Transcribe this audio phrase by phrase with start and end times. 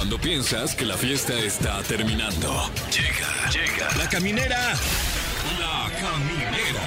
[0.00, 2.70] Cuando piensas que la fiesta está terminando.
[2.90, 3.86] Llega, llega.
[3.98, 4.72] La caminera.
[5.58, 6.80] La caminera.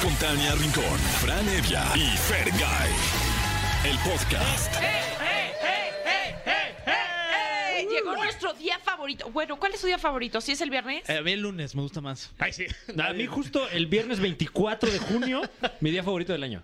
[0.00, 2.90] Con Tania Rincón, Fran Evia y Fergay.
[3.84, 4.72] El podcast.
[7.90, 9.28] Llegó nuestro día favorito.
[9.30, 10.40] Bueno, ¿cuál es su día favorito?
[10.40, 11.08] ¿Si es el viernes?
[11.10, 12.30] Eh, a mí el lunes me gusta más.
[12.38, 12.66] Ay, sí.
[13.02, 15.42] A mí justo el viernes 24 de junio,
[15.80, 16.62] mi día favorito del año.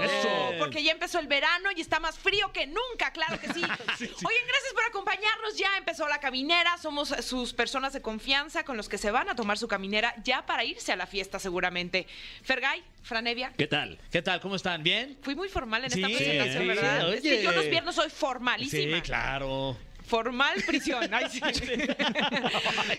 [0.00, 0.16] ¡Eso!
[0.16, 0.52] Eso.
[0.58, 3.60] Porque ya empezó el verano y está más frío que nunca, claro que sí.
[3.62, 5.56] Oigan, gracias por acompañarnos.
[5.56, 6.76] Ya empezó la caminera.
[6.78, 10.44] Somos sus personas de confianza con los que se van a tomar su caminera ya
[10.46, 12.06] para irse a la fiesta seguramente.
[12.42, 13.52] Fergay, Franevia.
[13.56, 13.98] ¿Qué tal?
[14.10, 14.40] ¿Qué tal?
[14.40, 14.82] ¿Cómo están?
[14.82, 15.18] ¿Bien?
[15.22, 17.14] Fui muy formal en Sí, esta presentación, sí, ¿verdad?
[17.14, 18.96] Es que yo los viernes soy formalísima.
[18.96, 19.76] Sí, claro.
[20.06, 21.08] Formal prisión.
[21.12, 21.40] Ay, sí.
[21.40, 21.96] ¿Qué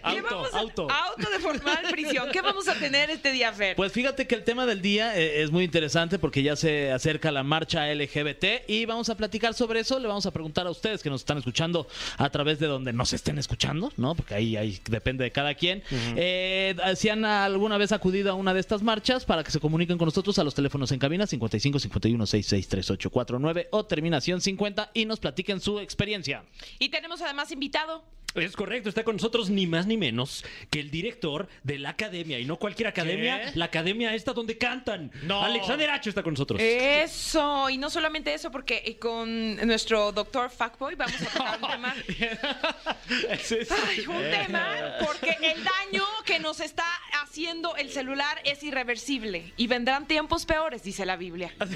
[0.03, 0.87] Auto, vamos a- auto.
[0.91, 2.29] Auto de formal prisión.
[2.31, 3.75] ¿Qué vamos a tener este día, Fer?
[3.75, 7.31] Pues fíjate que el tema del día eh, es muy interesante porque ya se acerca
[7.31, 9.99] la marcha LGBT y vamos a platicar sobre eso.
[9.99, 13.13] Le vamos a preguntar a ustedes que nos están escuchando a través de donde nos
[13.13, 14.15] estén escuchando, ¿no?
[14.15, 15.83] Porque ahí, ahí depende de cada quien.
[16.15, 19.97] Eh, si han alguna vez acudido a una de estas marchas para que se comuniquen
[19.97, 24.91] con nosotros a los teléfonos en cabina 55 51 66 38 49 o terminación 50
[24.93, 26.43] y nos platiquen su experiencia.
[26.79, 28.03] Y tenemos además invitado.
[28.33, 32.39] Es correcto, está con nosotros ni más ni menos que el director de la academia.
[32.39, 33.57] Y no cualquier academia, ¿Qué?
[33.57, 35.11] la academia esta donde cantan.
[35.23, 35.43] No.
[35.43, 36.59] Alexander H está con nosotros.
[36.61, 41.69] Eso, y no solamente eso, porque eh, con nuestro doctor Fuckboy vamos a tocar un
[41.71, 41.95] tema.
[43.87, 46.85] Ay, un tema, porque el daño que nos está
[47.37, 51.53] haciendo el celular es irreversible y vendrán tiempos peores, dice la Biblia.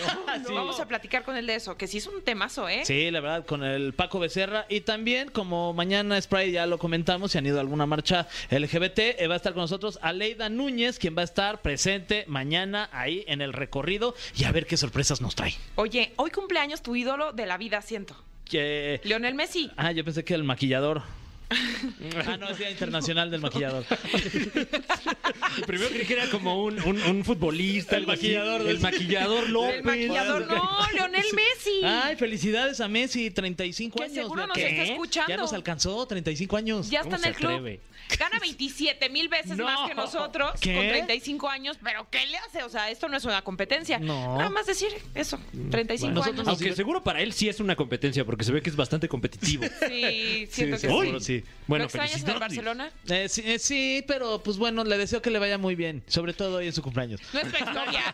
[0.48, 0.54] Sí.
[0.54, 2.84] Vamos a platicar con él de eso, que sí es un temazo, ¿eh?
[2.86, 4.66] Sí, la verdad, con el Paco Becerra.
[4.70, 9.00] Y también, como mañana Spray ya lo comentamos, si han ido a alguna marcha LGBT,
[9.20, 13.23] eh, va a estar con nosotros Aleida Núñez, quien va a estar presente mañana ahí
[13.28, 15.54] en el recorrido y a ver qué sorpresas nos trae.
[15.76, 18.16] Oye, hoy cumpleaños tu ídolo de la vida, siento.
[18.45, 19.02] Que...
[19.04, 19.70] Lionel Messi.
[19.76, 21.04] Ah, yo pensé que el maquillador.
[22.27, 23.85] ah, no, es Día Internacional del Maquillador.
[25.67, 27.98] Primero creí que era como un, un- un futbolista.
[27.98, 28.61] El maquillador.
[28.67, 29.76] El maquillador López.
[29.77, 31.81] El maquillador, no, Lionel Messi.
[31.83, 34.15] Ay, felicidades a Messi, 35 Que años.
[34.15, 34.67] seguro nos ¿Qué?
[34.70, 35.30] está escuchando.
[35.30, 36.89] Ya nos alcanzó, 35 años.
[36.89, 37.52] Ya está ¿Cómo en el club.
[37.52, 37.80] atreve?
[38.20, 39.64] Gana 27 mil veces No.
[39.64, 40.73] más que nosotros ¿Qué?
[40.76, 41.77] con 35 años.
[41.81, 42.64] Pero ¿qué le hace?
[42.64, 43.99] O sea, esto no es una competencia.
[43.99, 44.37] No.
[44.37, 45.39] Nada más decir eso.
[45.70, 46.37] 35 Nosotros años.
[46.45, 49.08] nos- Aunque seguro para él sí es una competencia, porque se ve que es bastante
[49.08, 49.64] competitivo.
[49.87, 51.40] Sí, siento sí, que seguro, sí.
[51.67, 52.39] Bueno, ¿Lo extrañas en el.
[52.39, 52.91] Barcelona?
[53.07, 56.33] Eh, sí, eh, sí, pero pues bueno, le deseo que le vaya muy bien, sobre
[56.33, 57.21] todo hoy en su cumpleaños.
[57.33, 58.07] No es tu exnovia.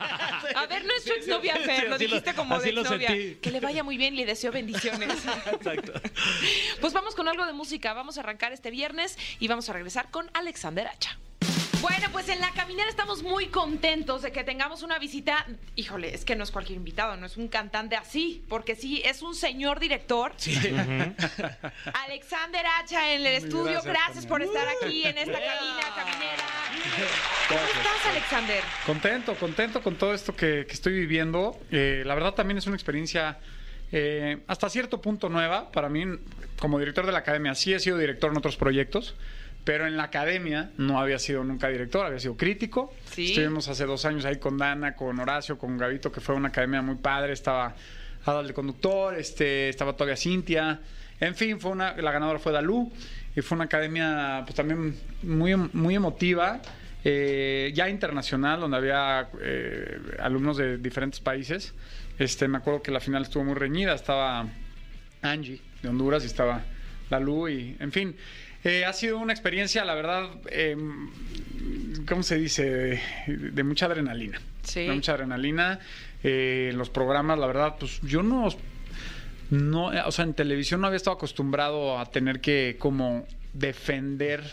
[0.55, 1.89] A ver, no es tu exnovia, Fer.
[1.89, 3.07] Lo dijiste como de exnovia.
[3.09, 3.35] sentí.
[3.35, 5.09] Que le vaya muy bien, le deseo bendiciones.
[5.51, 5.93] Exacto.
[6.81, 7.93] Pues vamos con algo de música.
[7.93, 11.17] Vamos a arrancar este viernes y vamos a regresar con Alexander Hacha.
[11.81, 15.45] Bueno, pues en la caminera estamos muy contentos de que tengamos una visita.
[15.75, 19.21] Híjole, es que no es cualquier invitado, no es un cantante así, porque sí, es
[19.21, 20.33] un señor director.
[22.05, 23.81] Alexander Hacha en el estudio.
[23.81, 26.43] Gracias, gracias, por estar aquí en esta cabina caminera.
[27.47, 28.63] ¿Cómo estás, Alexander?
[28.85, 31.59] Contento, contento con todo esto que, que estoy viviendo.
[31.71, 33.39] Eh, la verdad también es una experiencia
[33.91, 35.71] eh, hasta cierto punto nueva.
[35.71, 36.03] Para mí,
[36.59, 39.15] como director de la academia, sí he sido director en otros proyectos,
[39.67, 42.93] pero en la academia no había sido nunca director, había sido crítico.
[43.11, 43.31] Sí.
[43.31, 46.81] Estuvimos hace dos años ahí con Dana, con Horacio, con Gavito, que fue una academia
[46.81, 47.33] muy padre.
[47.33, 47.75] Estaba
[48.23, 50.79] Adal de conductor, este, estaba todavía Cintia.
[51.19, 52.89] En fin, fue una, la ganadora fue Dalú
[53.35, 56.61] y fue una academia pues también muy, muy emotiva,
[57.03, 61.73] eh, ya internacional, donde había eh, alumnos de diferentes países.
[62.17, 64.47] Este, me acuerdo que la final estuvo muy reñida, estaba
[65.21, 66.61] Angie de Honduras y estaba
[67.09, 68.15] Dalú y en fin.
[68.67, 70.75] Eh, ha sido una experiencia, la verdad, eh,
[72.07, 72.69] ¿cómo se dice?
[72.69, 74.39] De, de mucha adrenalina.
[74.63, 74.81] Sí.
[74.85, 75.79] De mucha adrenalina.
[76.23, 78.49] Eh, en los programas, la verdad, pues yo no
[79.49, 84.43] no, o sea, en televisión no había estado acostumbrado a tener que como defender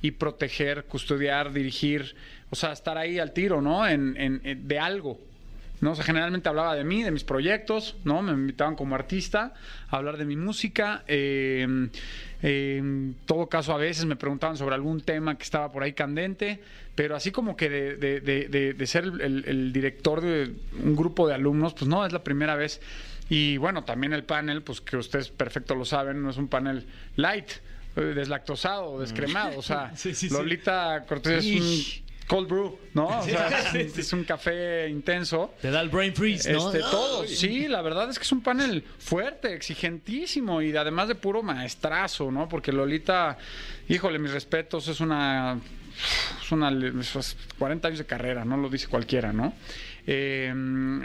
[0.00, 2.16] y proteger, custodiar, dirigir,
[2.50, 3.86] o sea, estar ahí al tiro, ¿no?
[3.86, 5.20] En, en- en- de algo.
[5.82, 5.90] ¿No?
[5.92, 8.22] O sea, generalmente hablaba de mí, de mis proyectos, ¿no?
[8.22, 9.52] Me invitaban como artista
[9.90, 11.04] a hablar de mi música.
[11.06, 11.88] eh,
[12.42, 15.92] eh, en todo caso, a veces me preguntaban sobre algún tema que estaba por ahí
[15.92, 16.60] candente,
[16.94, 20.52] pero así como que de, de- de- de- ser el, el director de
[20.82, 22.80] un grupo de alumnos, pues no, es la primera vez.
[23.28, 26.84] Y bueno, también el panel, pues que ustedes perfecto lo saben, no es un panel
[27.16, 27.50] light,
[27.96, 29.58] eh, deslactosado descremado.
[29.58, 30.34] O sea, Sí, sí, sí.
[30.34, 33.08] Lolita Cortés es un cold brew, ¿no?
[33.18, 35.52] O sea, es, es un café intenso.
[35.60, 36.66] Te da el brain freeze, ¿no?
[36.72, 37.26] Este, todo.
[37.26, 41.42] Sí, la verdad es que es un panel fuerte, exigentísimo y de- además de puro
[41.42, 42.48] maestrazo, ¿no?
[42.48, 43.36] Porque Lolita,
[43.88, 45.60] híjole, mis respetos, es una
[46.42, 49.52] es una, es 40 años de carrera, no lo dice cualquiera, ¿no?
[50.04, 50.52] Eh,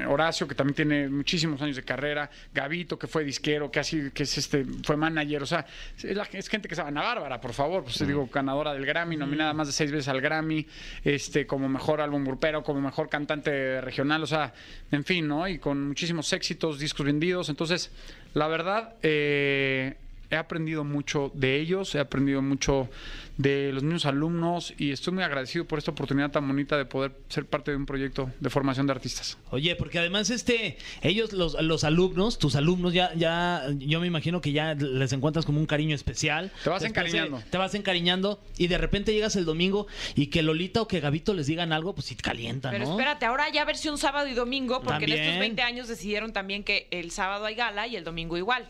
[0.08, 4.24] Horacio, que también tiene muchísimos años de carrera, Gavito, que fue disquero, que así, que
[4.24, 5.66] es este, fue manager, o sea,
[5.98, 8.86] es, la- es gente que sabe, Ana Bárbara, por favor, pues te digo, ganadora del
[8.88, 10.66] Grammy, nominada más de seis veces al Grammy,
[11.04, 14.52] este, como mejor álbum grupero, como mejor cantante regional, o sea,
[14.92, 15.48] en fin, ¿no?
[15.48, 17.92] Y con muchísimos éxitos, discos vendidos, entonces,
[18.34, 19.96] la verdad, eh,
[20.30, 22.90] he aprendido mucho de ellos, he aprendido mucho
[23.38, 27.12] de los mismos alumnos y estoy muy agradecido por esta oportunidad tan bonita de poder
[27.30, 29.38] ser parte de un proyecto de formación de artistas.
[29.52, 34.42] Oye, porque además este, ellos, los, los alumnos, tus alumnos, ya, ya, yo me imagino
[34.42, 36.52] que ya les encuentras como un cariño especial.
[36.64, 37.44] Te vas Después de- encariñando.
[37.50, 41.34] te vas encariñando y de repente llegas el domingo y que Lolita o que Gabito
[41.34, 42.92] les digan algo, pues sí te calienta, Pero ¿no?
[42.92, 45.40] espérate, ahora ya versión sábado y domingo, porque en estos También.
[45.40, 48.68] 20 años decidieron también que el sábado hay gala y el domingo igual.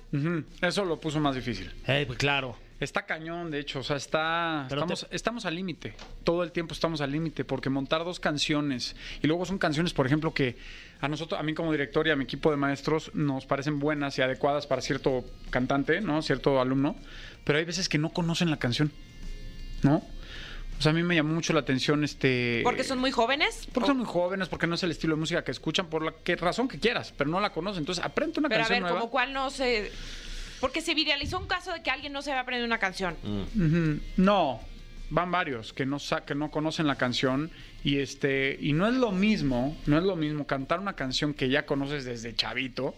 [0.61, 1.71] Eso lo puso más difícil.
[1.87, 2.57] Eh, pues claro.
[2.79, 5.95] Está cañón, de hecho, o sea, está Pero estamos, te- estamos al límite.
[6.23, 10.05] Todo el tiempo estamos al límite porque montar dos canciones y luego son canciones, por
[10.05, 10.57] ejemplo, que
[11.01, 14.17] a nosotros, a mí como director y a mi equipo de maestros nos parecen buenas
[14.19, 16.21] y adecuadas para cierto cantante, ¿no?
[16.21, 16.95] Cierto alumno,
[17.43, 18.91] pero hay veces que no conocen la canción,
[19.81, 20.03] ¿no?
[20.77, 23.67] O sea, a mí me llamó mucho la atención este Porque son muy jóvenes.
[23.73, 26.03] porque O- son muy jóvenes, porque no es el estilo de música que escuchan, por
[26.05, 27.79] la que razón que quieras, pero no la conocen.
[27.81, 28.99] Entonces, aprende una Pero a ver, nueva.
[28.99, 29.91] como cuál no se...
[30.61, 33.15] Porque se viralizó un caso de que alguien no se va a aprender una canción.
[33.23, 33.99] Ujú.
[34.17, 34.59] No,
[35.09, 37.49] van varios que no que no conocen la canción
[37.83, 41.47] y este y no es lo mismo, no es lo mismo cantar una canción que
[41.49, 42.93] ya conoces desde chavito,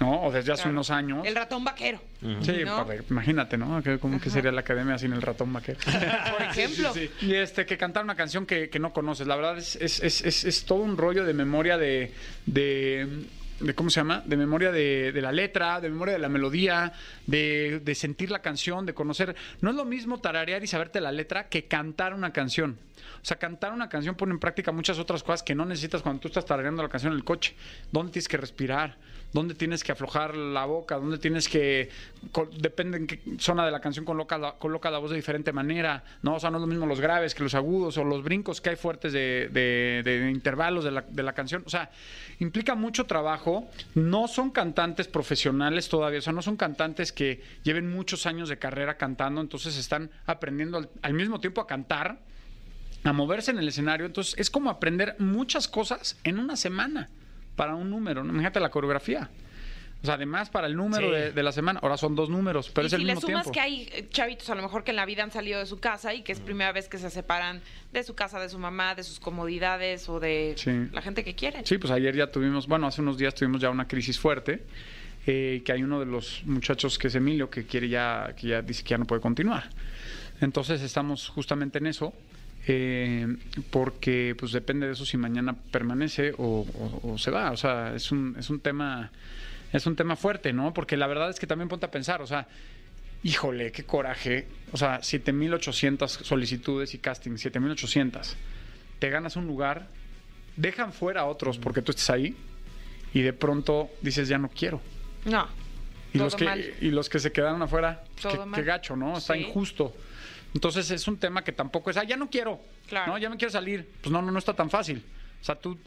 [0.00, 0.22] ¿no?
[0.24, 0.72] O desde hace Claro.
[0.72, 1.26] unos años.
[1.26, 2.00] El ratón vaquero.
[2.40, 2.76] Sí, ¿no?
[2.84, 3.80] padre, imagínate, ¿no?
[3.82, 5.78] Que- ¿Cómo que sería la academia sin el ratón vaquero?
[6.32, 6.92] Por ejemplo.
[7.22, 9.26] Y este, que cantar una canción que, que no conoces.
[9.28, 12.12] La verdad es, es, es, es- es todo un rollo de memoria de,
[12.46, 13.06] de,
[13.60, 14.22] de- ¿cómo se llama?
[14.24, 16.92] De memoria de, de la letra, de memoria de la melodía,
[17.26, 19.34] de, de sentir la canción, de conocer.
[19.60, 22.78] No es lo mismo tararear y saberte la letra que cantar una canción.
[23.22, 26.20] O sea, cantar una canción pone en práctica muchas otras cosas que no necesitas cuando
[26.20, 27.54] tú estás tarareando la canción en el coche.
[27.92, 28.96] ¿Dónde tienes que respirar?
[29.32, 30.96] ¿Dónde tienes que aflojar la boca?
[30.96, 31.90] ¿Dónde tienes que...
[32.58, 36.02] Depende en qué zona de la canción coloca la, coloca la voz de diferente manera,
[36.22, 36.36] ¿no?
[36.36, 38.70] O sea, no es lo mismo los graves que los agudos o los brincos que
[38.70, 41.62] hay fuertes de, de- de intervalos de la, canción.
[41.66, 41.90] O sea,
[42.38, 43.68] implica mucho trabajo.
[43.94, 48.58] No son cantantes profesionales todavía, o sea, no son cantantes que lleven muchos años de
[48.58, 52.18] carrera cantando, entonces están aprendiendo al mismo tiempo a cantar
[53.04, 54.06] a moverse en el escenario.
[54.06, 57.10] Entonces es como aprender muchas cosas en una semana
[57.58, 58.24] para un número.
[58.24, 58.30] ¿no?
[58.30, 59.28] Imagínate la coreografía.
[60.00, 61.12] O sea, además para el número Sí.
[61.12, 61.80] de, de la semana.
[61.82, 63.52] Ahora son dos números, pero y es si el le mismo sumas tiempo.
[63.52, 65.80] que hay eh, chavitos a lo mejor que en la vida han salido de su
[65.80, 67.60] casa y que es primera vez que se separan
[67.92, 70.70] de su casa, de su mamá, de sus comodidades o de Sí.
[70.92, 71.66] la gente que quieren.
[71.66, 74.62] Sí, pues ayer ya tuvimos, bueno, hace unos días tuvimos ya una crisis fuerte.
[75.30, 78.62] eh, que hay uno de los muchachos que es Emilio que quiere ya, que ya
[78.62, 79.68] dice que ya no puede continuar.
[80.40, 82.14] Entonces estamos justamente en eso.
[82.66, 83.26] Eh,
[83.70, 86.66] porque pues depende de eso si mañana permanece o,
[87.02, 87.50] o- o se va.
[87.50, 89.10] O sea, es un, es un tema,
[89.72, 90.72] es un tema fuerte, ¿no?
[90.74, 92.46] Porque la verdad es que también ponte a pensar, o sea,
[93.22, 94.46] híjole, qué coraje.
[94.72, 98.36] O sea, 7800 solicitudes y casting, 7800.
[98.98, 99.86] Te ganas un lugar,
[100.56, 102.36] dejan fuera a otros porque tú estés ahí
[103.14, 104.80] y de pronto dices ya no quiero.
[105.24, 105.46] No.
[106.12, 106.64] Y todo los, que, mal.
[106.80, 108.60] y los que se quedaron afuera, pues, Todo qué, mal.
[108.60, 109.16] qué gacho, ¿no?
[109.18, 109.40] Está Sí.
[109.40, 109.94] injusto.
[110.58, 113.12] Entonces es un tema que tampoco es, ah, ya no quiero, Claro.
[113.12, 113.18] ¿no?
[113.18, 113.88] Ya me quiero salir.
[114.02, 115.04] Pues no, no, no está tan fácil.
[115.40, 115.78] O sea, tú,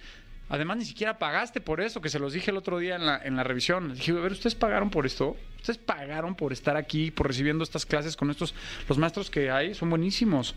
[0.48, 3.18] además ni siquiera pagaste por eso, que se los dije el otro día en la,
[3.22, 3.90] en la revisión.
[3.90, 5.36] Les dije, a ver, ¿ustedes pagaron por esto?
[5.58, 8.56] ¿Ustedes pagaron por estar aquí, por recibiendo estas clases con estos,
[8.88, 9.74] los maestros que hay?
[9.74, 10.56] Son buenísimos,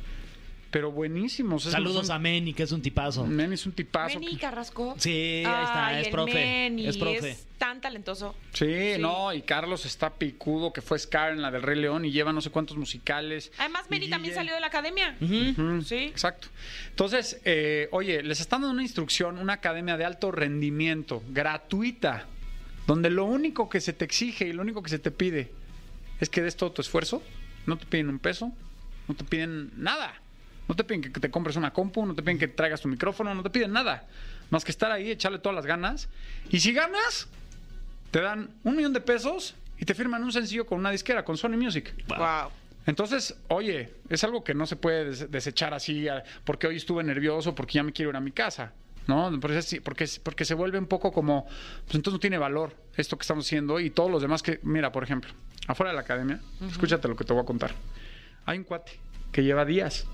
[0.75, 1.63] pero buenísimos.
[1.63, 3.25] Saludos son- a Meni, que es un tipazo.
[3.25, 4.19] Meni es un tipazo.
[4.19, 4.97] Meni Carrasco.
[4.99, 7.31] Sí, ahí está, Ay, es el profe, Meni, es profe.
[7.31, 8.35] es tan talentoso.
[8.53, 12.11] Sí, no, y Carlos está picudo, que fue Scar en la del Rey León y
[12.11, 13.53] lleva no sé cuántos musicales.
[13.59, 15.17] Además, Meni también salió de la academia.
[15.21, 15.95] Sí.
[16.07, 16.49] Exacto.
[16.91, 22.27] Entonces, eh, oye, les están dando una instrucción, una academia de alto rendimiento, gratuita,
[22.89, 25.53] donde lo único que se te exige y lo único que se te pide
[26.19, 27.23] es que des todo tu esfuerzo.
[27.65, 28.51] No te piden un peso,
[29.07, 30.21] no te piden nada.
[30.69, 33.35] No te piden que te compres una compu, no te piden que traigas tu micrófono,
[33.35, 34.07] no te piden nada.
[34.51, 36.09] Más que estar ahí, echarle todas las ganas.
[36.51, 37.29] Y si ganas,
[38.11, 41.37] te dan un millón de pesos y te firman un sencillo con una disquera, con
[41.37, 41.93] Sony Music.
[42.09, 42.51] Wow.
[42.87, 46.07] Entonces, oye, es algo que no se puede des- desechar así
[46.45, 48.73] porque hoy estuve nervioso, porque ya me quiero ir a mi casa.
[49.07, 49.31] ¿No?
[49.39, 53.23] Porque, porque, porque se vuelve un poco como, pues entonces no tiene valor esto que
[53.23, 55.31] estamos haciendo y todos los demás que, mira, por ejemplo,
[55.67, 56.41] afuera de la academia,
[56.71, 57.73] escúchate lo que te voy a contar.
[58.47, 58.93] Hay un cuate
[59.31, 60.07] que lleva días.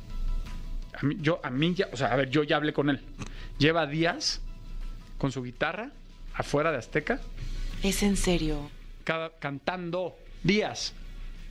[1.01, 3.01] A mí, yo, a mí ya, o sea, a ver, yo ya hablé con él.
[3.59, 4.41] Lleva días
[5.19, 5.91] con su guitarra
[6.35, 7.21] afuera de Azteca,
[7.83, 8.71] Es en serio.
[9.05, 10.95] cada, cantando días.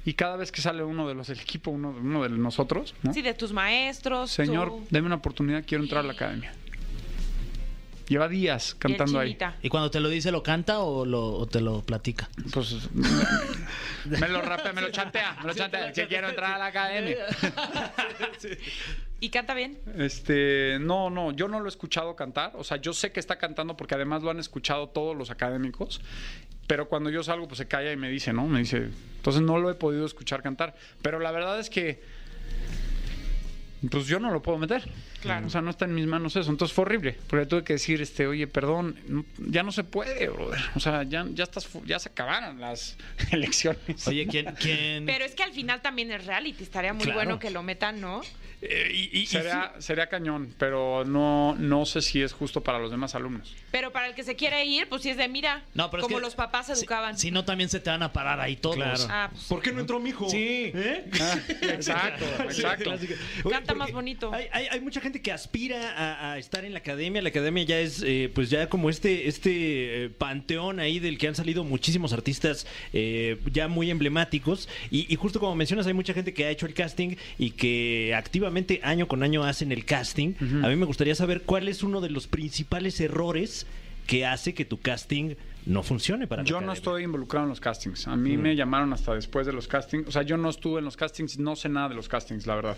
[0.06, 3.14] Y cada vez que sale uno de los del equipo, uno, uno de nosotros, ¿no?
[3.14, 4.32] Sí, de tus maestros.
[4.32, 4.88] Señor, tú.
[4.90, 6.54] deme una oportunidad, quiero entrar a la academia.
[8.10, 9.38] Lleva días cantando ahí.
[9.62, 12.28] ¿Y cuando te lo dice, lo canta o, lo, o te lo platica?
[12.52, 16.58] Pues me, me lo rapea, me lo chantea, me lo chantea, que quiero entrar a
[16.58, 17.18] la academia.
[19.22, 19.80] ¿Y canta bien?
[19.98, 22.54] Este, no, no, yo no lo he escuchado cantar.
[22.56, 26.02] O sea, yo sé que está cantando porque además lo han escuchado todos los académicos.
[26.68, 28.48] Pero cuando yo salgo, pues se calla y me dice, ¿no?
[28.48, 28.90] Me dice.
[29.18, 30.76] Entonces no lo he podido escuchar cantar.
[31.02, 32.02] Pero la verdad es que.
[33.92, 34.90] Pues yo no lo puedo meter.
[35.22, 35.48] Claro.
[35.48, 36.50] O sea, no está en mis manos eso.
[36.50, 37.18] Entonces fue horrible.
[37.28, 40.60] Porque tuve que decir, este, oye, perdón, no- ya no se puede, brother.
[40.76, 42.98] O sea, ya, ya estás, ya se acabaron las
[43.32, 44.08] elecciones.
[44.08, 46.64] Oye, ¿quién, quién, Pero es que al final también es reality.
[46.64, 47.18] Estaría muy Claro.
[47.20, 48.22] bueno que lo metan, ¿no?
[48.62, 52.78] Eh, y- y- y Sería, sería cañón, pero no, no sé si es justo para
[52.78, 53.56] los demás alumnos.
[53.72, 55.64] Pero para el que se quiere ir, pues sí es de mira.
[55.74, 57.18] No, pero es como que los papás si- educaban.
[57.18, 58.76] Si, no, también se te van a parar ahí todos.
[58.76, 59.02] Claro.
[59.10, 60.30] Ah, pues, ¿Por qué no entró mi hijo?
[60.30, 60.74] Sí.
[60.76, 61.06] ¿Eh?
[61.62, 62.84] exacto, exacto.
[62.84, 63.16] Clásica.
[63.50, 64.34] Canta más bonito.
[64.34, 67.22] Hay, hay- hay mucha gente que aspira a, a estar en la academia.
[67.22, 71.28] La academia ya es, eh, pues ya como este, este eh, panteón ahí del que
[71.28, 74.70] han salido muchísimos artistas eh, ya muy emblemáticos.
[74.92, 78.14] Y, y justo como mencionas, hay mucha gente que ha hecho el casting y que
[78.16, 80.36] activamente año con año hacen el casting.
[80.64, 83.66] A mí me gustaría saber cuál es uno de los principales errores
[84.06, 85.36] que hace que tu casting
[85.66, 88.08] no funcione para Yo no estoy involucrado en los castings.
[88.08, 90.08] A mí me llamaron hasta después de los castings.
[90.08, 92.56] O sea, yo no estuve en los castings, no sé nada de los castings, la
[92.56, 92.78] verdad.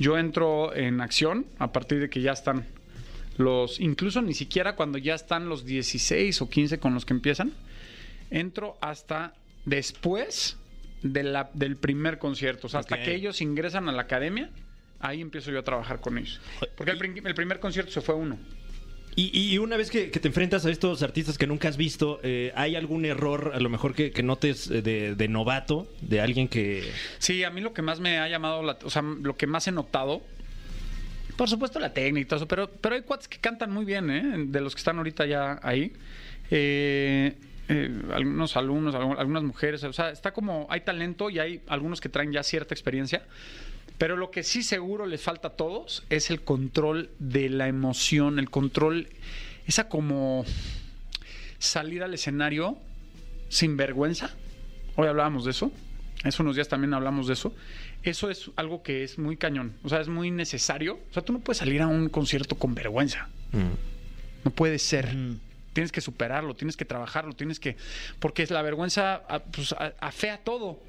[0.00, 2.66] Yo entro en acción a partir de que ya están
[3.36, 7.52] los, incluso ni siquiera cuando ya están los 16 o 15 con los que empiezan,
[8.30, 9.34] entro hasta
[9.66, 10.56] después
[11.02, 12.66] de la- del primer concierto.
[12.66, 14.50] O sea, hasta que ellos ingresan a la academia,
[15.00, 16.40] ahí empiezo yo a trabajar con ellos.
[16.76, 18.38] Porque el, el primer concierto se fue uno.
[19.16, 22.52] Y, y una vez que, te enfrentas a estos artistas que nunca has visto, eh,
[22.54, 26.88] ¿hay algún error, a lo mejor que, notes eh, de, novato, de alguien que...
[27.18, 29.66] Sí, a mí lo que más me ha llamado, la- o sea, lo que más
[29.66, 30.22] he notado,
[31.36, 34.10] por supuesto la técnica y todo eso, pero, pero hay cuates que cantan muy bien,
[34.10, 34.22] ¿eh?
[34.46, 35.92] De los que están ahorita ya ahí.
[36.50, 37.34] Eh,
[37.68, 42.00] eh, algunos alumnos, algu- algunas mujeres, o sea, está como, hay talento y hay algunos
[42.00, 43.22] que traen ya cierta experiencia.
[44.00, 48.38] Pero lo que sí seguro les falta a todos es el control de la emoción,
[48.38, 49.08] el control,
[49.66, 50.46] esa como
[51.58, 52.78] salir al escenario
[53.50, 54.30] sin vergüenza.
[54.96, 55.70] Hoy hablábamos de eso.
[56.24, 57.54] Hace unos días también hablamos de eso.
[58.02, 59.74] Eso es algo que es muy cañón.
[59.84, 60.98] O sea, es muy necesario.
[61.10, 63.28] O sea, tú no puedes salir a un concierto con vergüenza.
[64.44, 65.14] No puede ser.
[65.74, 67.76] Tienes que superarlo, tienes que trabajarlo, tienes que...
[68.18, 70.80] Porque es la vergüenza ah, pues, a- afea todo.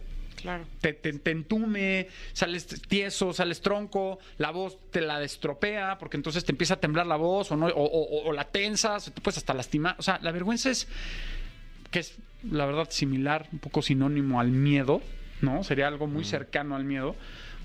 [0.41, 0.65] Claro.
[0.79, 6.43] Te, te- te entume, sales tieso, sales tronco, la voz te la destropea, porque entonces
[6.45, 9.37] te empieza a temblar la voz o, no, o, o- o la tensas, te puedes
[9.37, 9.95] hasta lastimar.
[9.99, 10.87] O sea, la vergüenza es,
[11.91, 12.15] que es
[12.49, 15.01] la verdad similar, un poco sinónimo al miedo,
[15.41, 15.63] ¿no?
[15.63, 17.15] Sería algo muy cercano al miedo,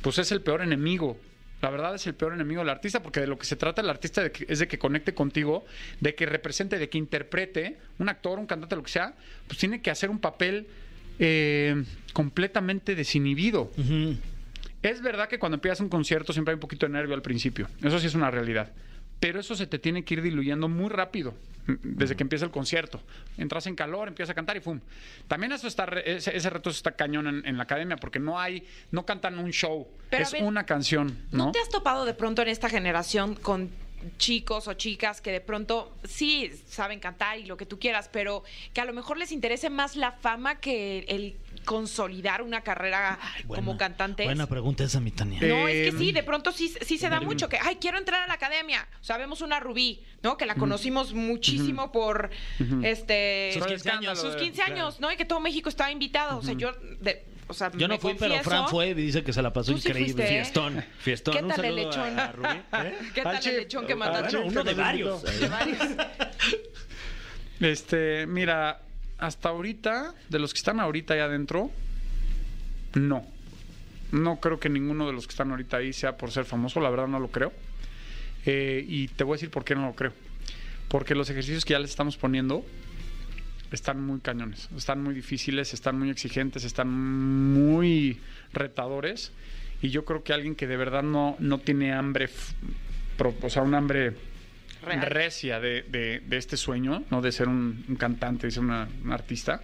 [0.03, 1.17] pues es el peor enemigo.
[1.63, 3.89] La verdad es el peor enemigo del artista, porque de lo que se trata el
[3.89, 5.65] artista de que- es de que conecte contigo,
[6.01, 9.15] de que represente, de que interprete, un actor, un cantante, lo que sea,
[9.47, 10.67] pues tiene que hacer un papel
[11.19, 11.83] eh,
[12.21, 13.71] completamente desinhibido.
[14.83, 17.69] Es verdad que cuando empiezas un concierto siempre hay un poquito de nervio al principio.
[17.83, 18.73] Eso sí es una realidad.
[19.21, 21.35] Pero eso se te tiene que ir diluyendo muy rápido
[21.67, 23.03] mm, desde que empieza el concierto.
[23.37, 24.81] Entras en calor, empiezas a cantar y ¡fum!
[25.29, 28.41] También eso está, re- ese, ese reto está cañón en, en la academia porque no
[28.41, 31.53] hay, no cantan un show, Pero es ver, una canción, ¿No ¿no?
[31.53, 33.71] te has topado de pronto en esta generación con
[34.19, 38.45] chicos o chicas que de pronto sí saben cantar y lo que tú quieras, pero
[38.75, 43.63] que a lo mejor les interese más la fama que el consolidar una carrera como
[43.75, 44.25] Buena- cantantes?
[44.25, 45.39] Buena pregunta esa, mi Tania.
[45.43, 48.23] No, es que sí, de pronto sí, sí se da mucho que, ay, quiero entrar
[48.23, 48.89] a la academia.
[49.03, 50.39] O sea, vemos una Rubí, ¿no?
[50.39, 52.31] Que la conocimos muchísimo por
[52.83, 54.19] este Sus sus 15 años.
[54.19, 55.13] sus 15 años, ¿no?
[55.13, 56.39] Y que todo México estaba invitado.
[56.39, 59.33] O sea, yo, de- o sea, Yo no fui, pero Fran fue y dice que
[59.33, 60.15] se la pasó Tú sí increíble.
[60.15, 60.43] fuiste, ¿eh?
[60.43, 61.35] Fiestón, fiestón.
[61.37, 62.19] ¿Qué Un tal el a- lechón?
[62.19, 62.95] a Rubí, ¿eh?
[63.15, 64.37] ¿Qué tal Al el lechón que Ah, mandaste?
[64.37, 65.23] Bueno, uno de varios.
[65.41, 65.79] De varios.
[67.61, 68.81] Este, mira,
[69.19, 71.71] hasta ahorita, de los que están ahorita ahí adentro,
[72.95, 73.25] no.
[74.13, 76.91] No creo que ninguno de los que están ahorita ahí sea por ser famoso, la
[76.91, 77.53] verdad no lo creo.
[78.45, 80.13] Eh, y te voy a decir por qué no lo creo.
[80.89, 82.65] Porque los ejercicios que ya les estamos poniendo
[83.73, 88.21] están muy cañones, están muy difíciles, están muy exigentes, están muy
[88.53, 89.33] retadores.
[89.83, 92.29] Y yo creo que alguien que de verdad no, no tiene hambre,
[93.19, 94.15] o sea, un hambre
[94.95, 95.11] Real.
[95.11, 97.21] recia de, de- de este sueño, ¿no?
[97.21, 99.63] De ser un, un cantante, de ser una- un artista,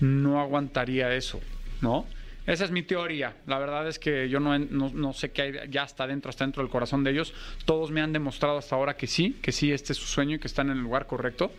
[0.00, 1.40] no aguantaría eso,
[1.80, 2.06] ¿no?
[2.46, 3.34] Esa es mi teoría.
[3.46, 6.44] La verdad es que yo no, no, no sé qué hay ya está dentro, está
[6.44, 7.32] dentro del corazón de ellos.
[7.64, 10.38] Todos me han demostrado hasta ahora que sí, que sí, este es su sueño y
[10.38, 11.52] que están en el lugar correcto.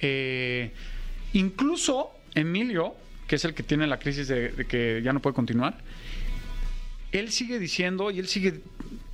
[0.00, 0.72] Eh,
[1.34, 2.94] incluso Emilio,
[3.26, 5.76] que es el que tiene la crisis de, de que ya no puede continuar,
[7.12, 8.60] él sigue diciendo y él sigue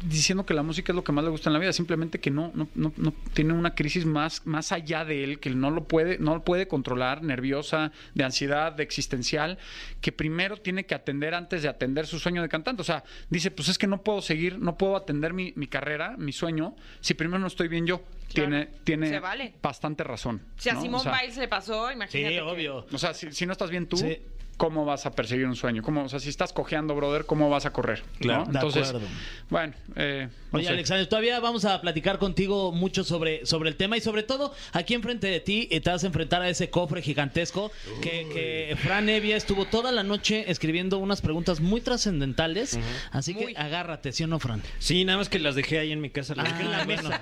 [0.09, 2.31] diciendo que la música es lo que más le gusta en la vida, simplemente que
[2.31, 5.85] no, no, no, no tiene una crisis más, más allá de él, que no lo
[5.89, 9.59] puede, no lo puede controlar, nerviosa, de ansiedad, de existencial,
[10.01, 12.81] que primero tiene que atender antes de atender su sueño de cantante.
[12.81, 16.15] O sea, dice, pues es que no puedo seguir, no puedo atender mi, mi carrera,
[16.17, 17.99] mi sueño, si primero no estoy bien yo.
[18.33, 19.55] Claro, Tiene, tiene se vale.
[19.61, 20.43] bastante razón.
[20.59, 20.83] Si a ¿no?
[20.83, 22.29] Simón O sea, Biles le pasó, imagínate.
[22.29, 22.87] Sí, que- obvio.
[22.93, 24.19] o sea, si, si no estás bien tú, Sí.
[24.59, 25.83] ¿Cómo vas a perseguir un sueño?
[25.83, 28.03] ¿Cómo, o sea, si estás cojeando, brother, ¿cómo vas a correr?
[28.21, 28.41] Claro.
[28.45, 28.53] ¿no?
[28.53, 29.07] De Entonces, acuerdo.
[29.49, 30.73] bueno, eh, no Oye, sé.
[30.75, 34.93] Alexander, todavía vamos a platicar contigo mucho sobre, sobre el tema y sobre todo aquí
[34.95, 37.71] enfrente de ti eh, te vas a enfrentar a ese cofre gigantesco
[38.03, 42.79] que, que Fran Evia estuvo toda la noche escribiendo unas preguntas muy trascendentales.
[43.13, 43.55] Así que Muy.
[43.57, 44.63] agárrate, ¿sí o no, Fran?
[44.79, 46.35] Sí, nada más que las dejé ahí en mi casa.
[46.35, 47.03] Las dejé en la Ah, mesa.
[47.03, 47.17] bueno,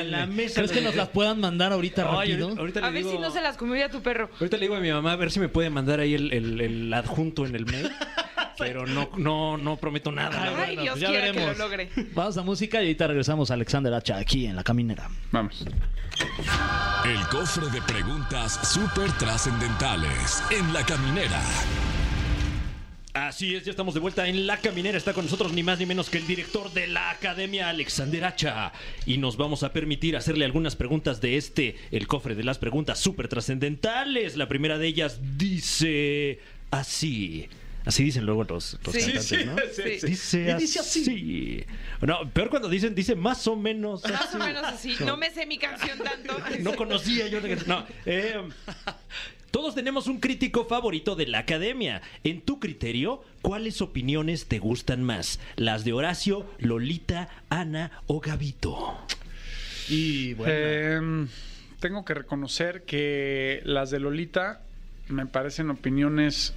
[0.00, 0.32] en la chale.
[0.34, 0.54] mesa.
[0.56, 2.46] ¿Crees que nos las puedan mandar ahorita Ay, rápido?
[2.48, 4.28] ahorita, ahorita le A ver digo- si no se las comió ya tu perro.
[4.40, 6.60] Ahorita le digo a mi mamá a ver si me puede mandar ahí el, el-
[6.60, 7.90] el adjunto en el mail.
[8.58, 10.42] pero no, no, no prometo nada.
[10.42, 11.42] Ay, bueno, Dios pues ya veremos.
[11.42, 11.90] que lo logre.
[12.14, 15.08] Vamos a música y ahorita regresamos a Alexander Hacha aquí en La Caminera.
[15.30, 15.64] Vamos.
[17.04, 21.42] El cofre de preguntas súper trascendentales en la caminera.
[23.14, 24.96] Así es, ya estamos de vuelta en La Caminera.
[24.96, 28.72] Está con nosotros ni más ni menos que el director de la Academia, Alexander Hacha.
[29.04, 33.00] Y nos vamos a permitir hacerle algunas preguntas de este, el cofre de las preguntas
[33.00, 34.36] súper trascendentales.
[34.36, 36.40] La primera de ellas dice
[36.72, 37.48] así.
[37.84, 39.00] Así dicen luego los, los Sí.
[39.00, 39.56] cantantes, Sí, ¿no?
[39.74, 40.06] sí, sí.
[40.06, 41.66] Dice, Y dice así.
[42.00, 44.12] No, peor cuando dicen, dice más o menos así.
[44.12, 44.94] Más o menos así.
[45.04, 46.36] No me sé mi canción tanto.
[46.60, 47.40] No conocía yo.
[47.66, 47.84] No.
[48.06, 48.40] eh,
[49.50, 52.02] todos tenemos un crítico favorito de la academia.
[52.22, 55.40] En tu criterio, ¿cuáles opiniones te gustan más?
[55.56, 58.96] ¿Las de Horacio, Lolita, Ana o Gavito?
[59.88, 60.52] Y bueno.
[60.54, 61.26] Eh,
[61.80, 64.62] tengo que reconocer que las de Lolita
[65.12, 66.54] me parecen opiniones.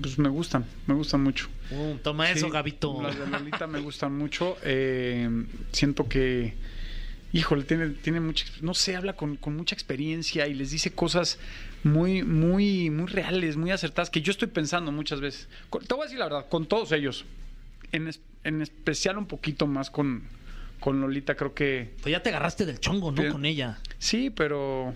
[0.00, 1.48] Pues me gustan, me gustan mucho.
[1.70, 3.02] Uh, toma eso, Gabito.
[3.02, 4.56] Las de Lolita me gustan mucho.
[4.62, 5.28] eh,
[5.72, 6.54] siento que,
[7.34, 11.38] híjole, tiene, tiene mucha, no sé, habla con, con mucha experiencia y les dice cosas
[11.82, 15.48] muy, muy, muy reales, muy acertadas, que yo estoy pensando muchas veces.
[15.68, 17.26] Con- te voy a decir la verdad, con todos ellos,
[17.92, 20.22] en, es- en especial un poquito más con,
[20.80, 23.30] con Lolita, creo que Pues ya te agarraste del chongo, ¿no?
[23.30, 23.78] Con ella.
[23.98, 24.94] sí, pero...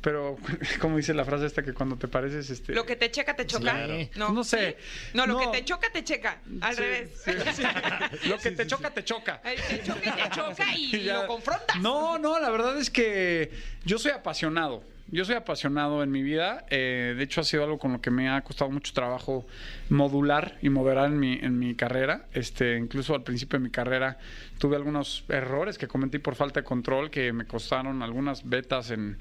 [0.00, 0.36] Pero,
[0.80, 2.72] como dice la frase esta que cuando te pareces, este...
[2.72, 3.60] Lo que te checa, te choca.
[3.72, 3.94] Claro.
[4.16, 4.76] No, No sé.
[4.78, 5.10] ¿Sí?
[5.14, 5.40] No, lo No.
[5.50, 6.38] que te choca, te checa.
[6.60, 7.10] Al Sí, revés.
[7.24, 7.62] sí, sí.
[8.28, 9.40] Lo que te choca, te choca.
[9.42, 11.80] Te choca y te choca y lo confrontas.
[11.80, 13.50] No, no, la verdad es que
[13.84, 14.84] yo soy apasionado.
[15.10, 16.66] Yo soy apasionado en mi vida.
[16.68, 19.46] eh, de hecho, ha sido algo con lo que me ha costado mucho trabajo
[19.88, 22.26] modular y moderar en mi, en mi carrera.
[22.34, 24.18] Este, incluso al principio de mi carrera
[24.58, 29.18] tuve algunos errores que cometí por falta de control que me costaron algunas betas en.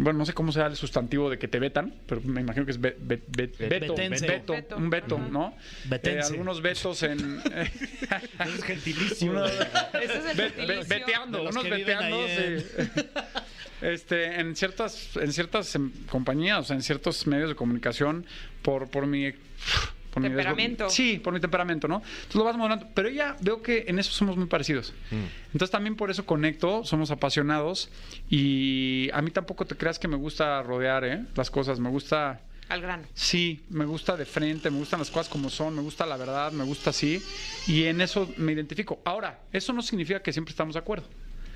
[0.00, 2.70] Bueno, no sé cómo sea el sustantivo de que te vetan, pero me imagino que
[2.72, 4.76] es be- be- be- veto, Veto.
[4.76, 5.18] un veto.
[5.18, 5.56] ¿no?
[5.84, 6.18] Betense.
[6.28, 7.40] Eh, algunos vetos en.
[8.38, 9.32] Es gentilicio.
[10.88, 12.18] veteando, unos veteando.
[13.80, 18.26] Este, en ciertas, en ciertas em, compañías, o sea, en ciertos medios de comunicación,
[18.60, 19.32] por, por mi
[20.12, 20.90] por mi Temperamento.
[20.90, 21.96] sí, por mi temperamento, ¿no?
[21.96, 22.88] Entonces lo vas moderando.
[22.94, 24.94] Pero ya veo que en eso somos muy parecidos.
[25.52, 27.90] Entonces también por eso conecto, somos apasionados.
[28.30, 31.24] Y a mí tampoco te creas que me gusta rodear, ¿eh?
[31.34, 31.78] Las cosas.
[31.80, 32.40] Me gusta.
[32.68, 33.04] Al grano.
[33.14, 36.52] Sí, me gusta de frente, me gustan las cosas como son, me gusta la verdad,
[36.52, 37.22] me gusta así,
[37.66, 39.00] y en eso me identifico.
[39.06, 41.06] Ahora, eso no significa que siempre estamos de acuerdo.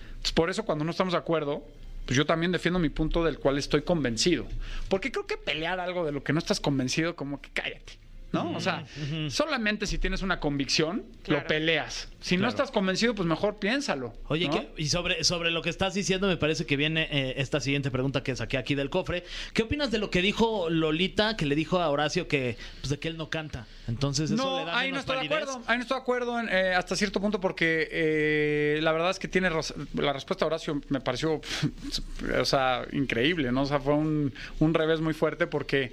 [0.09, 1.67] Entonces, por eso cuando no estamos de acuerdo,
[2.07, 4.47] pues yo también defiendo mi punto del cual estoy convencido.
[4.89, 7.99] Porque creo que pelear algo de lo que no estás convencido, como que cállate.
[8.33, 8.51] ¿No?
[8.57, 8.85] O sea,
[9.29, 11.43] solamente si tienes una convicción, Claro.
[11.43, 12.09] lo peleas.
[12.23, 14.15] Si no estás convencido, pues mejor piénsalo.
[14.29, 14.53] Oye, ¿no?
[14.53, 17.91] ¿qué- y sobre, sobre lo que estás diciendo, me parece que viene eh, esta siguiente
[17.91, 19.25] pregunta que saqué aquí del cofre.
[19.53, 22.99] ¿Qué opinas de lo que dijo Lolita, que le dijo a Horacio que, pues, de
[22.99, 23.67] que él no canta?
[23.87, 25.63] Entonces, eso No, le da ahí no estoy de acuerdo.
[25.67, 29.19] Ahí no estoy de acuerdo en, eh, hasta cierto punto porque eh, la verdad es
[29.19, 31.41] que tiene la respuesta de Horacio me pareció,
[32.41, 33.63] o sea, increíble, ¿no?
[33.63, 35.93] O sea, fue un, un revés muy fuerte porque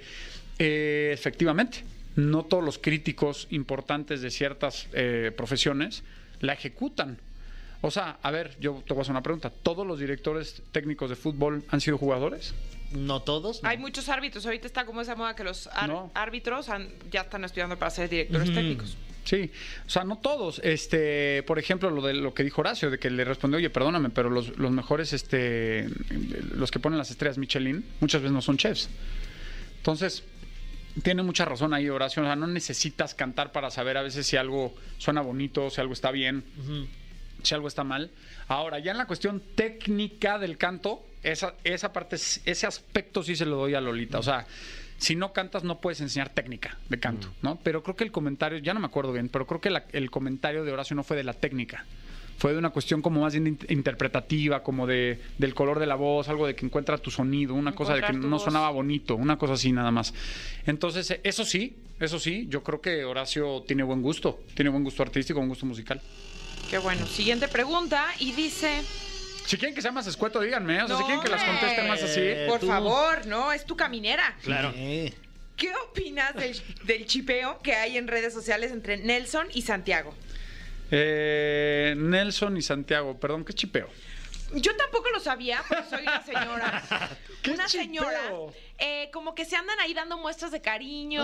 [0.58, 1.84] eh, efectivamente
[2.16, 6.02] no todos los críticos importantes de ciertas eh, profesiones
[6.40, 7.18] la ejecutan.
[7.82, 9.50] O sea, a ver, yo te voy a hacer una pregunta.
[9.50, 12.54] ¿Todos los directores técnicos de fútbol han sido jugadores?
[12.92, 13.62] No todos.
[13.62, 13.68] no.
[13.68, 14.44] Hay muchos árbitros.
[14.44, 16.10] Ahorita está como esa moda que los No.
[16.14, 18.96] árbitros han- ya están estudiando para ser directores técnicos.
[19.24, 19.50] Sí,
[19.86, 20.60] o sea, no todos.
[20.64, 24.10] Este, por ejemplo, lo de lo que dijo Horacio, de que le respondió, oye, perdóname,
[24.10, 25.88] pero los, los mejores, este,
[26.54, 28.88] los que ponen las estrellas Michelin, muchas veces no son chefs.
[29.76, 30.24] Entonces,
[31.02, 32.22] tiene mucha razón ahí Horacio.
[32.22, 35.92] O sea, no necesitas cantar para saber a veces si algo suena bonito, si algo
[35.92, 36.44] está bien,
[37.42, 38.10] si algo está mal.
[38.48, 43.46] Ahora, ya en la cuestión técnica del canto, esa, esa parte, ese aspecto sí se
[43.46, 44.18] lo doy a Lolita.
[44.18, 44.46] O sea,
[44.98, 47.58] si no cantas no puedes enseñar técnica de canto, ¿no?
[47.62, 50.10] Pero creo que el comentario, ya no me acuerdo bien, pero creo que la- el
[50.10, 51.86] comentario de Horacio no fue de la técnica.
[52.40, 56.26] Fue de una cuestión como más bien interpretativa, como de, del color de la voz,
[56.30, 58.44] algo de que encuentra tu sonido, una cosa de que no voz.
[58.44, 60.14] sonaba bonito, una cosa así nada más.
[60.64, 64.82] Entonces, eh, eso sí, eso sí, yo creo que Horacio tiene buen gusto, tiene buen
[64.84, 66.00] gusto artístico, buen gusto musical.
[66.70, 67.06] Qué bueno.
[67.06, 68.80] Siguiente pregunta y dice...
[69.44, 72.02] Si quieren que sea más escueto, díganme, o sea, si quieren que las conteste más
[72.02, 72.20] así.
[72.22, 72.68] Eh, Por tú.
[72.68, 74.34] favor, no, es tu caminera.
[74.42, 74.72] Claro.
[74.74, 75.12] Sí.
[75.56, 80.14] ¿Qué opinas del, del chipeo que hay en redes sociales entre Nelson y Santiago?
[80.90, 83.88] Eh, Nelson y Santiago, perdón, qué chipeo.
[84.52, 86.82] Yo tampoco lo sabía, porque soy una señora.
[87.42, 87.84] ¿Qué una chipeo?
[87.84, 88.20] señora.
[88.78, 91.22] eh, como que se andan ahí dando muestras de cariño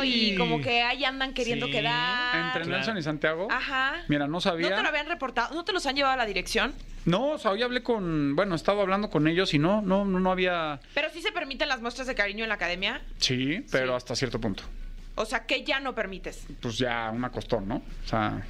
[0.00, 0.30] Ay.
[0.32, 1.72] y como que ahí andan queriendo Sí.
[1.72, 2.46] quedar.
[2.46, 2.78] Entre claro.
[2.78, 3.48] Nelson y Santiago.
[3.50, 4.02] Ajá.
[4.08, 4.74] Mira, no ¿No sabía.
[4.76, 5.54] te lo habían reportado?
[5.54, 6.72] ¿No te los han llevado a la dirección?
[7.04, 10.06] No, o sea, hoy hablé con, bueno, he estado hablando con ellos y no, no,
[10.06, 13.02] no, no había, Pero sí se permiten las muestras de cariño en la academia.
[13.18, 13.96] sí, pero Sí.
[13.98, 14.62] hasta cierto punto.
[15.16, 16.44] O sea, que ya no permites.
[16.60, 17.76] Pues ya una costón, ¿no?
[18.04, 18.44] O sea,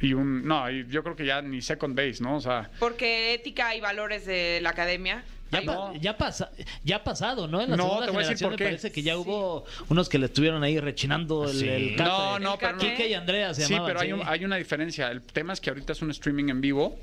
[0.00, 2.36] y un, no, y yo creo que ya ni second base, ¿no?
[2.36, 5.24] O sea, Porque ética y valores de la academia.
[5.50, 5.94] Ya, Ay, pa- no.
[5.96, 6.50] ya, pasa,
[6.84, 7.62] ya ha pasado, ¿no?
[7.62, 9.18] En la No, segunda te voy a decir me parece que ya Sí.
[9.20, 11.66] hubo unos que le estuvieron ahí rechinando el, Sí.
[11.68, 11.96] el.
[11.96, 12.76] No, no, El pero.
[12.78, 14.12] Quique y Andrea se sí, llamaban, pero hay, sí.
[14.12, 15.10] un- hay una diferencia.
[15.10, 16.98] El tema es que ahorita es un streaming en vivo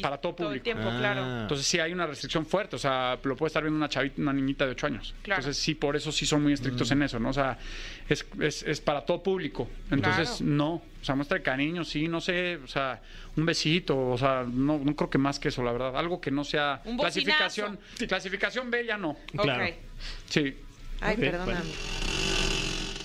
[0.00, 0.64] para todo el público.
[0.64, 0.96] tiempo, Ah.
[0.98, 1.40] claro.
[1.42, 4.32] Entonces sí hay una restricción fuerte, o sea, lo puede estar viendo una chavita, una
[4.32, 5.14] niñita de 8 años.
[5.22, 5.40] Claro.
[5.40, 7.30] Entonces sí, por eso sí son muy estrictos en eso, ¿no?
[7.30, 7.58] O sea,
[8.08, 9.68] es, es, es para todo público.
[9.90, 10.44] Entonces Claro.
[10.52, 13.00] no, o sea, muestra de cariño, sí, no sé, o sea,
[13.36, 15.96] un besito, o sea, no, no creo que más que eso, la verdad.
[15.96, 19.16] Algo que no sea Un clasificación, clasificación B ya no.
[19.36, 19.64] Claro.
[19.64, 19.70] Ok.
[20.28, 20.56] Sí.
[21.00, 21.60] Ay, perdóname.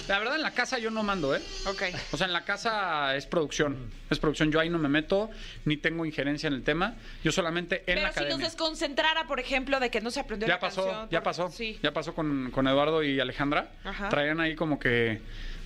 [0.08, 1.42] La verdad en la casa yo no mando, ¿eh?
[1.66, 1.82] Ok.
[2.12, 4.52] O sea, en la casa es producción, es producción.
[4.52, 5.32] Yo ahí no me meto,
[5.66, 6.96] ni tengo injerencia en el tema.
[7.24, 8.38] Yo solamente en la Pero si academia.
[8.38, 11.10] nos desconcentrara, por ejemplo, de que no se aprendió Ya la pasó, canción.
[11.10, 11.50] ya por- pasó.
[11.50, 11.80] Sí.
[11.82, 13.72] Ya pasó con, con Eduardo y Alejandra.
[13.84, 14.10] Ajá.
[14.10, 15.22] Traían ahí como que,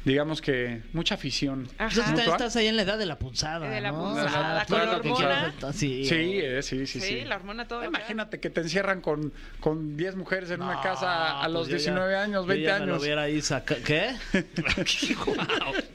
[0.05, 1.67] digamos que, mucha afición.
[1.77, 2.11] Ajá.
[2.13, 3.69] Pues estás, ahí en la edad de la punzada.
[3.69, 3.99] De la ¿no?
[4.03, 5.53] punzada, sea, con la lo que hormona.
[5.73, 7.21] Sí, eh, sí, sí, Sí, sí.
[7.25, 7.83] la hormona todo.
[7.83, 11.67] Imagínate que te encierran con, con 10 mujeres en una No, casa a pues los
[11.67, 13.03] yo ya- 19 años, yo 20 ya me lo años.
[13.03, 14.15] hubiera ahí saca- ¿Qué?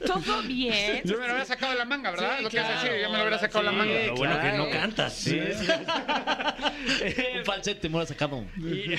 [0.05, 1.01] Todo bien.
[1.03, 2.37] Yo me lo había sacado de la manga, ¿verdad?
[2.37, 3.77] Sí, lo que ibas a decir, claro, yo me lo hubiera sacado de la sí,
[3.77, 4.05] manga.
[4.07, 4.57] Lo bueno que claro.
[4.57, 5.13] no cantas.
[5.13, 5.67] Sí, sí.
[7.39, 8.45] Un falsete me lo sacado.
[8.57, 8.95] Y-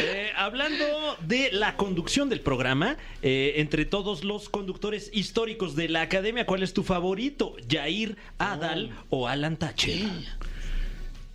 [0.00, 6.02] Eh, hablando de la conducción del programa, eh, entre todos los conductores históricos de la
[6.02, 7.56] academia, ¿cuál es tu favorito?
[7.68, 10.06] ¿Jair, Adal o Alan Thatcher?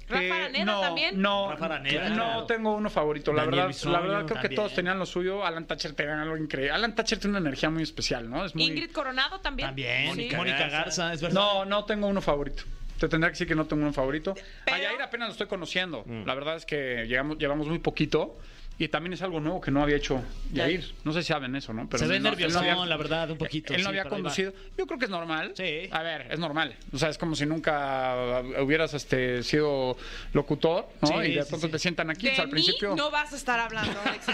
[0.08, 1.22] Rafa Eh, no, también.
[1.22, 2.46] No, Rafa Araneda, no claro.
[2.46, 3.34] tengo uno favorito.
[3.34, 5.46] La Daniel verdad, Bisoño la verdad creo que todos tenían lo suyo.
[5.46, 6.72] Alan Thatcher tenía algo increíble.
[6.72, 8.46] Alan Thatcher tiene una energía muy especial, ¿no?
[8.46, 8.64] Es muy...
[8.64, 9.68] Ingrid Coronado también.
[9.68, 10.16] También.
[10.16, 10.30] Sí.
[10.34, 11.36] Mónica, Garza, es verdad.
[11.36, 12.64] No, no tengo uno favorito.
[13.00, 14.34] Te tendría que decir que no tengo uno favorito.
[14.64, 16.04] Pero- A Yair apenas lo estoy conociendo.
[16.06, 16.26] Mm.
[16.26, 18.38] La verdad es que llegamos, llevamos muy poquito.
[18.80, 20.94] Y también es algo nuevo que no había hecho Yair.
[21.04, 21.88] No sé si saben eso, ¿no?
[21.96, 23.72] Se ve no- nervioso, no había- la verdad, un poquito.
[23.74, 24.52] Él sí, no había pero conducido.
[24.78, 25.54] Yo creo que es normal.
[25.56, 25.88] Sí.
[25.92, 26.76] A ver, es normal.
[26.92, 29.96] O sea, es como si nunca hubieras este, sido
[30.34, 31.08] locutor, ¿no?
[31.08, 31.72] Sí, y de sí, pronto sí.
[31.72, 32.24] te sientan aquí.
[32.26, 32.96] De pues, al mí principio.
[32.96, 34.26] no vas a estar hablando, Alex.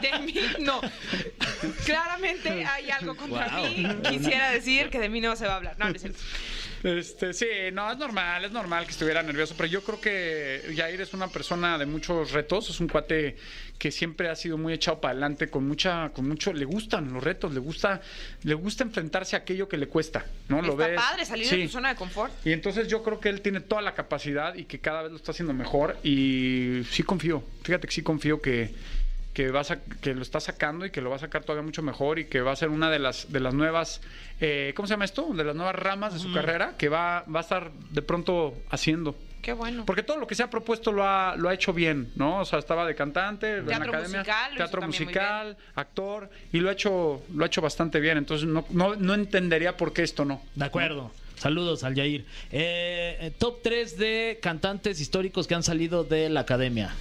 [0.00, 0.80] De mí no.
[1.84, 3.64] Claramente hay algo contra Wow.
[3.68, 3.86] mí.
[4.10, 5.74] Quisiera decir que de mí no se va a hablar.
[5.78, 6.20] No, no es cierto.
[6.82, 11.00] Este, sí, no, es normal, es normal que estuviera nervioso, pero yo creo que Jair
[11.00, 13.36] es una persona de muchos retos, es un cuate
[13.78, 17.22] que siempre ha sido muy echado para adelante, con mucha, con mucho, le gustan los
[17.22, 18.00] retos, le gusta,
[18.42, 20.62] le gusta enfrentarse a aquello que le cuesta, ¿no?
[20.62, 20.96] Lo Está ves.
[20.96, 21.56] padre salir Sí.
[21.58, 22.32] de tu zona de confort.
[22.46, 25.16] Y entonces yo creo que él tiene toda la capacidad y que cada vez lo
[25.16, 28.74] está haciendo mejor y sí confío, fíjate que sí confío que,
[29.38, 31.80] que, va a que lo está sacando y que lo va a sacar todavía mucho
[31.80, 34.00] mejor y que va a ser una de las, de las nuevas,
[34.40, 35.32] eh, ¿cómo se llama esto?
[35.32, 39.14] De las nuevas ramas de su carrera que va, va a estar de pronto haciendo.
[39.40, 39.84] Qué bueno.
[39.86, 42.40] Porque todo lo que se ha propuesto lo ha, lo ha hecho bien, ¿no?
[42.40, 46.70] O sea, estaba de cantante, en la Teatro academia, musical, teatro musical, actor, y lo
[46.70, 48.18] ha hecho, lo ha hecho bastante bien.
[48.18, 50.42] Entonces no, no, no entendería por qué esto no.
[50.56, 51.12] De acuerdo.
[51.36, 52.26] Saludos al Yair.
[52.50, 56.92] Eh, eh, top 3 de cantantes históricos que han salido de la academia.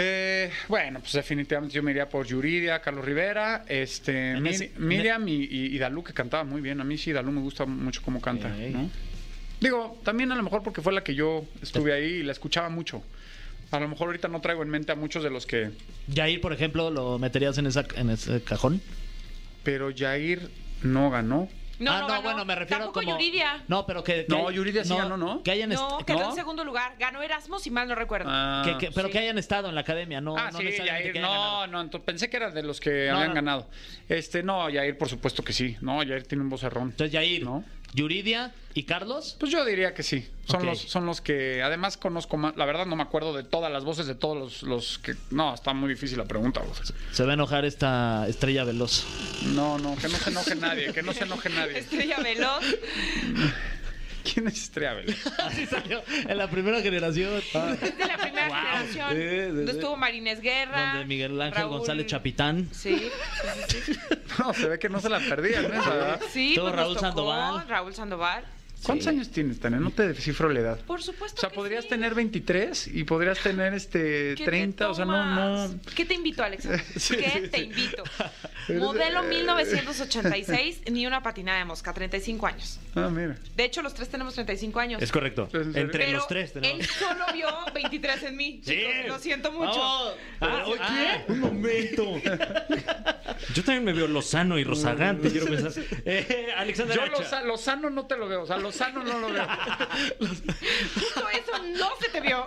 [0.00, 4.70] Eh, bueno, pues definitivamente yo me iría por Yuridia, Carlos Rivera, este, En Mir- ese-
[4.78, 6.80] Miriam y, y, y Dalú, que cantaba muy bien.
[6.80, 8.54] A mí sí, Dalú me gusta mucho cómo canta.
[9.60, 12.68] Digo, también a lo mejor porque fue la que yo estuve ahí y la escuchaba
[12.68, 13.02] mucho.
[13.72, 15.70] A lo mejor ahorita no traigo en mente a muchos de los que...
[16.06, 18.80] Yair, por ejemplo, ¿lo meterías en, esa, en ese cajón?
[19.64, 20.48] Pero Jair
[20.84, 21.48] no ganó.
[21.78, 22.22] No, ah, no, no, ganó.
[22.22, 23.12] bueno, me refiero Tampoco como...
[23.18, 23.62] Yuridia.
[23.68, 24.26] No, pero que...
[24.26, 25.42] que No, Yuridia sí ganó, ¿no?
[25.42, 26.30] Que hayan, est- No, quedó ¿no?
[26.30, 26.94] en segundo lugar.
[26.98, 28.28] Ganó Erasmus, si mal no recuerdo.
[28.32, 29.12] Ah, que- que- pero sí.
[29.12, 31.40] que hayan estado en la academia, no, ah, no sí, necesariamente Yair, que hayan no,
[31.40, 31.66] ganado.
[31.68, 33.34] no, entonces pensé que era de los que No, habían no.
[33.34, 33.68] ganado.
[34.08, 35.76] Este, no, Yair, por supuesto que sí.
[35.80, 36.88] No, Yair tiene un vocerrón.
[36.90, 37.44] Entonces, Yair.
[37.44, 37.64] ¿No?
[37.94, 39.36] Yuridia y Carlos.
[39.38, 40.28] Pues yo diría que sí.
[40.46, 42.56] Son, los, son los que además conozco más.
[42.56, 45.14] La verdad no me acuerdo de todas las voces de todos los, los que...
[45.30, 46.62] No, está muy difícil la pregunta.
[47.12, 49.04] Se va a enojar esta estrella veloz.
[49.54, 51.78] No, no, que no se enoje nadie, que no se enoje nadie.
[51.78, 52.64] Estrella Veloz.
[54.32, 55.26] ¿Quién es Estrella Veloz?
[55.38, 57.34] Así salió en la primera generación.
[57.36, 57.52] Es
[57.98, 59.10] de la primera generación.
[59.10, 59.78] Sí, sí, Donde sí.
[59.78, 60.86] estuvo Marinés Guerra.
[60.92, 62.68] Donde Miguel Ángel Raúl- González Chapitán.
[62.72, 62.96] Sí,
[63.68, 63.98] sí, sí, sí.
[64.38, 65.68] No, se ve que no se la perdían, ¿eh?
[65.68, 66.20] ¿verdad?
[66.32, 67.68] Sí, Estuvo pues nos Raúl tocó Sandoval.
[67.68, 68.44] Raúl Sandoval.
[68.84, 69.80] ¿Cuántos años tienes, Tania?
[69.80, 70.80] No te descifro la edad.
[70.86, 71.90] Por supuesto O sea, que podrías sí.
[71.90, 75.74] tener 23 y podrías tener este ¿Qué te 30, o sea, no, no.
[75.94, 76.80] ¿Qué te invito, Alexander?
[76.96, 77.64] Sí, ¿Qué sí, te sí.
[77.64, 78.04] invito?
[78.78, 82.78] Modelo 1986, ni una patinada de mosca, 35 años.
[82.94, 83.36] Ah, mira.
[83.56, 85.02] De hecho, los tres tenemos 35 años.
[85.02, 85.48] Es correcto.
[85.52, 86.80] Entre Pero los tres tenemos.
[86.80, 88.60] él solo vio 23 en mí.
[88.64, 88.76] Sí.
[88.76, 90.14] chicos, lo siento mucho.
[90.40, 91.22] Ah, oye, Ah.
[91.28, 92.04] Un momento.
[93.54, 95.72] Yo también me veo lozano y rozagante, quiero pensar.
[96.04, 97.42] Eh, Alexander Yo Hacha.
[97.42, 99.46] Lozano no te lo veo, o sea, Lozano no lo veo.
[100.18, 102.44] Justo eso no se te vio.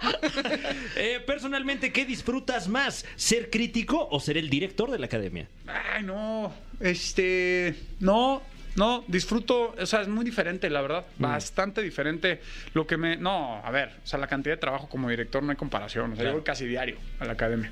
[0.96, 3.06] Eh, personalmente, ¿qué disfrutas más?
[3.16, 5.48] ¿Ser crítico o ser el director de la academia?
[5.68, 6.54] Ay, no.
[6.80, 7.76] Este.
[8.00, 8.42] No,
[8.76, 9.76] no, disfruto.
[9.80, 11.06] O sea, es muy diferente, la verdad.
[11.18, 12.42] Bastante diferente.
[12.74, 13.18] Lo que me.
[13.18, 16.12] No, a ver, o sea, la cantidad de trabajo como director no hay comparación.
[16.14, 16.30] O sea, Claro.
[16.38, 17.72] yo voy casi diario a la academia.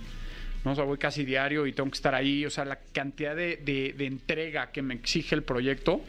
[0.65, 0.73] ¿no?
[0.73, 2.45] O sea, voy casi diario y tengo que estar ahí.
[2.45, 6.01] O sea, la cantidad de, de- de entrega que me exige el proyecto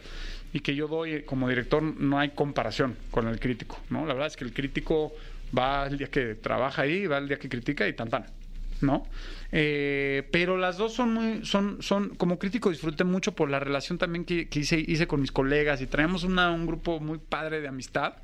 [0.52, 4.06] y que yo doy como director no hay comparación con el crítico, ¿no?
[4.06, 5.12] La verdad es que el crítico
[5.56, 8.26] va el día que trabaja ahí, va el día que critica y tan tan,
[8.80, 9.06] ¿no?
[9.52, 13.98] Eh, pero las dos son muy, son, son, como crítico disfruté mucho por la relación
[13.98, 17.60] también que, que hice, hice con mis colegas y traemos una, un grupo muy padre
[17.60, 18.14] de amistad.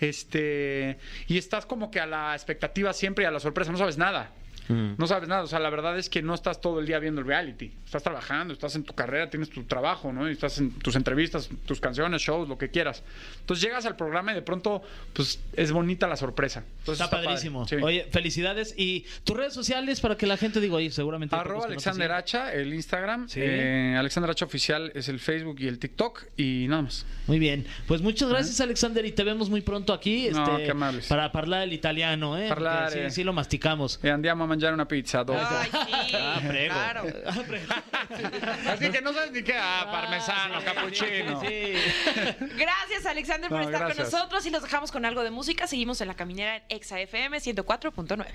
[0.00, 0.96] Este,
[1.28, 4.30] y estás como que a la expectativa siempre y a la sorpresa, no sabes nada.
[4.70, 7.20] No sabes nada, o sea, la verdad es que no estás todo el día viendo
[7.20, 7.72] el reality.
[7.84, 10.28] Estás trabajando, estás en tu carrera, tienes tu trabajo, ¿no?
[10.28, 13.02] Y estás en tus entrevistas, tus canciones, shows, lo que quieras.
[13.40, 16.64] Entonces llegas al programa y de pronto, pues es bonita la sorpresa.
[16.78, 17.26] Entonces, Está, padre.
[17.26, 17.66] padrísimo.
[17.66, 17.76] Sí.
[17.76, 18.74] Oye, felicidades.
[18.76, 21.34] Y tus redes sociales para que la gente diga, oye, seguramente.
[21.34, 22.16] Arroba no Alexander siguen.
[22.16, 23.28] Hacha, el Instagram.
[23.28, 23.40] Sí.
[23.42, 26.24] Eh, Alexander Hacha Oficial es el Facebook y el TikTok.
[26.36, 27.06] Y nada más.
[27.26, 27.66] Muy bien.
[27.86, 30.28] Pues muchas gracias, Alexander, y te vemos muy pronto aquí.
[30.32, 31.06] No, este, qué amables.
[31.06, 32.48] Para hablar el italiano, ¿eh?
[32.48, 33.10] Parlare.
[33.10, 33.98] Sí, sí lo masticamos.
[34.02, 35.24] E andiamo a mangiare una pizza.
[35.24, 35.40] dopo.
[35.40, 36.12] Ay, sí.
[36.20, 36.74] Ah, prego.
[36.74, 37.02] Claro.
[38.70, 39.54] Así que no sabes ni qué.
[39.56, 41.40] Ah, parmesano, sí, cappuccino.
[41.40, 41.74] sí.
[42.56, 44.08] Gracias, Alexander, por No, estar gracias.
[44.10, 45.66] con nosotros y los dejamos con algo de música.
[45.66, 48.26] Seguimos en la caminera en Exa FM 104.9.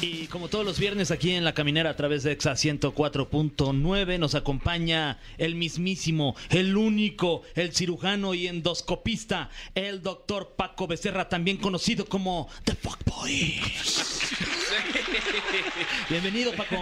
[0.00, 4.34] Y como todos los viernes aquí en La Caminera a través de EXA 104.9 nos
[4.34, 12.04] acompaña el mismísimo, el único, el cirujano y endoscopista, el doctor Paco Becerra, también conocido
[12.04, 13.60] como The Fuckboy.
[16.08, 16.76] Bienvenido, Paco.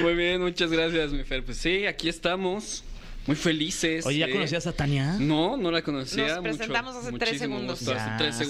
[0.00, 1.44] Muy bien, muchas gracias, mi Fer.
[1.44, 2.84] Pues sí, aquí estamos,
[3.28, 4.06] muy felices.
[4.06, 4.30] Oye, ¿ya eh.
[4.32, 5.16] conocías a Tania?
[5.20, 6.28] No, no la conocía.
[6.28, 7.86] Nos mucho- presentamos hace tres segundos.
[7.86, 8.44] hace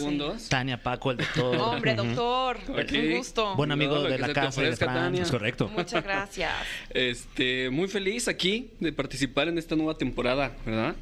[0.44, 0.48] sí.
[0.48, 1.56] Tania, Paco, el doctor.
[1.56, 2.92] Hombre, doctor, Ok.
[2.92, 3.56] un gusto.
[3.56, 4.96] Buen amigo No, de la casa de ofrezca, Fran.
[4.96, 5.22] Tania.
[5.24, 5.68] Es correcto.
[5.68, 6.52] Muchas gracias.
[6.90, 10.94] Este, muy feliz aquí de participar en esta nueva temporada, ¿verdad?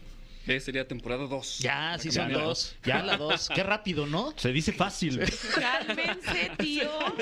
[0.46, 1.59] Sería temporada 2.
[1.59, 2.76] Ya, sí son dos.
[2.85, 3.50] Ya la dos.
[3.52, 4.32] Qué rápido, ¿no?
[4.37, 5.20] Se dice fácil.
[5.54, 7.14] Cálmense, tíos.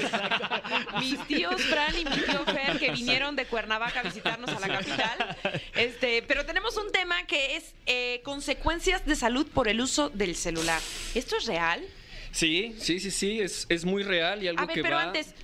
[1.00, 4.68] Mis tíos Fran y mi tío Fer que vinieron de Cuernavaca a visitarnos a la
[4.68, 5.36] capital.
[5.74, 10.36] Este, pero tenemos un tema que es eh, consecuencias de salud por el uso del
[10.36, 10.80] celular.
[11.14, 11.82] ¿Esto es real?
[12.30, 15.04] Sí, sí, sí, sí, es, es muy real y algo A ver, que pero va...
[15.04, 15.34] antes,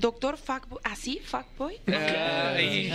[0.00, 1.20] doctor Fuckboy, ¿así?
[1.24, 1.78] ¿Fuckboy?
[1.86, 2.90] Ay.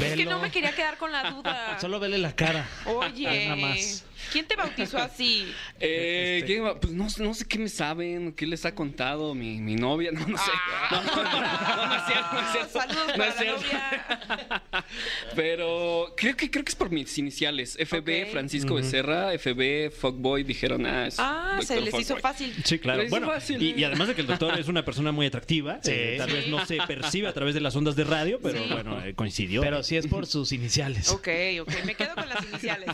[0.00, 1.78] Es que no me quería quedar con la duda.
[1.80, 2.68] Solo vele la cara.
[2.86, 4.04] Oye, Nada más.
[4.30, 5.50] ¿Quién te bautizó así?
[5.80, 6.60] Eh, Este.
[6.80, 10.26] Pues no, no sé qué me saben, qué les ha contado mi, mi novia, no,
[10.26, 10.50] no sé.
[10.90, 12.78] No, no, no, no, no es cierto, no es cierto.
[12.78, 12.86] Ah.
[12.86, 14.62] Saludos No para es la novia.
[15.34, 17.76] Pero creo que creo que es por mis iniciales.
[17.80, 18.30] FB.
[18.30, 22.54] Francisco Becerra, FB, Fuckboy, dijeron, ah, es Ah, se les hizo fácil.
[22.64, 23.02] Sí, claro.
[23.08, 23.74] Bueno, fácil, y, ¿eh?
[23.78, 26.64] y además de que el doctor es una persona muy atractiva, eh, tal vez no
[26.66, 28.68] se percibe a través de las ondas de radio, pero Sí.
[28.70, 29.60] bueno, eh, coincidió.
[29.62, 31.08] Pero sí es por sus iniciales.
[31.10, 31.28] Ok,
[31.62, 32.90] ok, me quedo con las iniciales.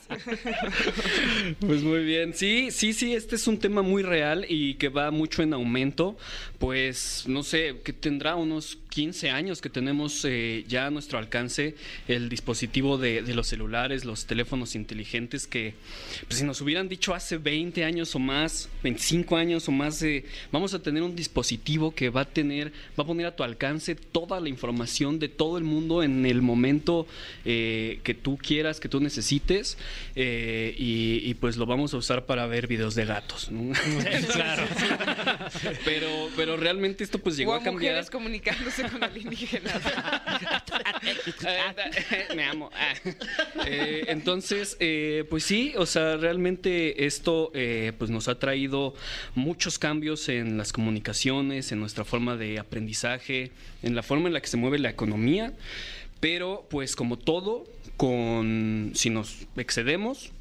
[1.61, 2.35] Pues muy bien.
[2.35, 6.17] Sí, sí, sí, este es un tema muy real y que va mucho en aumento.
[6.59, 11.75] Pues no sé, que tendrá unos 15 años que tenemos eh, ya a nuestro alcance
[12.07, 15.75] el dispositivo de, de los celulares, los teléfonos inteligentes que
[16.27, 20.25] pues, si nos hubieran dicho hace 20 años o más, 25 años o más, eh,
[20.53, 23.95] vamos a tener un dispositivo que va a tener, va a poner a tu alcance
[23.95, 27.07] toda la información de todo el mundo en el momento
[27.45, 29.79] eh, que tú quieras, que tú necesites
[30.15, 33.51] eh, y, y, pues lo vamos a usar para ver videos de gatos.
[33.51, 33.73] ¿no?
[34.33, 34.65] claro.
[35.85, 37.95] pero, pero realmente esto pues llegó o a cambiar.
[37.95, 38.11] mujeres
[38.85, 39.81] con alienígenas.
[41.03, 42.71] Eh, me amo.
[42.75, 42.95] Ah.
[43.67, 48.95] Eh, entonces, eh, pues sí, o sea, realmente esto eh, pues nos ha traído
[49.35, 53.51] muchos cambios en las comunicaciones, en nuestra forma de aprendizaje,
[53.83, 55.53] en la forma en la que se mueve la economía,
[56.21, 57.65] pero pues como todo,
[57.97, 60.33] con si nos excedemos,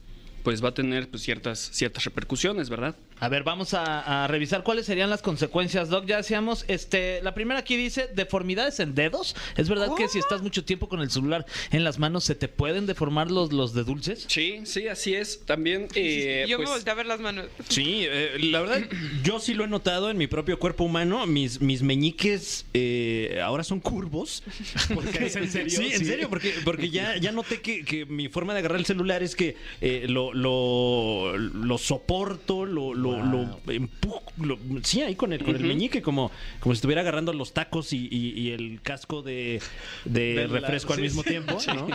[0.44, 2.96] pues va a tener pues, ciertas, ciertas repercusiones, ¿verdad?
[3.20, 6.06] A ver, vamos a, a revisar cuáles serían las consecuencias, Doc.
[6.06, 9.36] Ya decíamos, este, la primera aquí dice deformidades en dedos.
[9.56, 12.48] ¿Es verdad que si estás mucho tiempo con el celular en las manos se te
[12.48, 14.26] pueden deformar los, los de dulces?
[14.28, 15.46] Sí, sí, así es.
[15.46, 17.46] También, eh, Yo pues, me volteé a ver las manos.
[17.70, 18.82] Sí, eh, la verdad,
[19.24, 21.26] yo sí lo he notado en mi propio cuerpo humano.
[21.26, 24.44] Mis, mis meñiques eh, ahora son curvos.
[24.94, 25.70] Porque, ¿Es en serio?
[25.70, 28.86] Sí, en serio, porque, porque ya, ya noté que, que mi forma de agarrar el
[28.86, 33.60] celular es que eh, lo, lo, lo soporto, lo, lo, Wow.
[33.66, 34.24] lo empujo.
[34.42, 37.94] lo- sí, ahí con el, con el meñique, como, como si estuviera agarrando los tacos
[37.94, 39.62] y, y- y el casco de,
[40.06, 41.30] de De la- refresco al sí, mismo sí.
[41.30, 41.58] tiempo.
[41.76, 41.88] ¿no?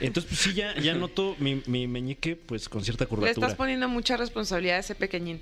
[0.00, 3.46] Entonces, pues, sí, ya, ya noto mi, mi meñique pues con cierta Le curvatura.
[3.46, 5.40] estás poniendo mucha responsabilidad a ese pequeñín.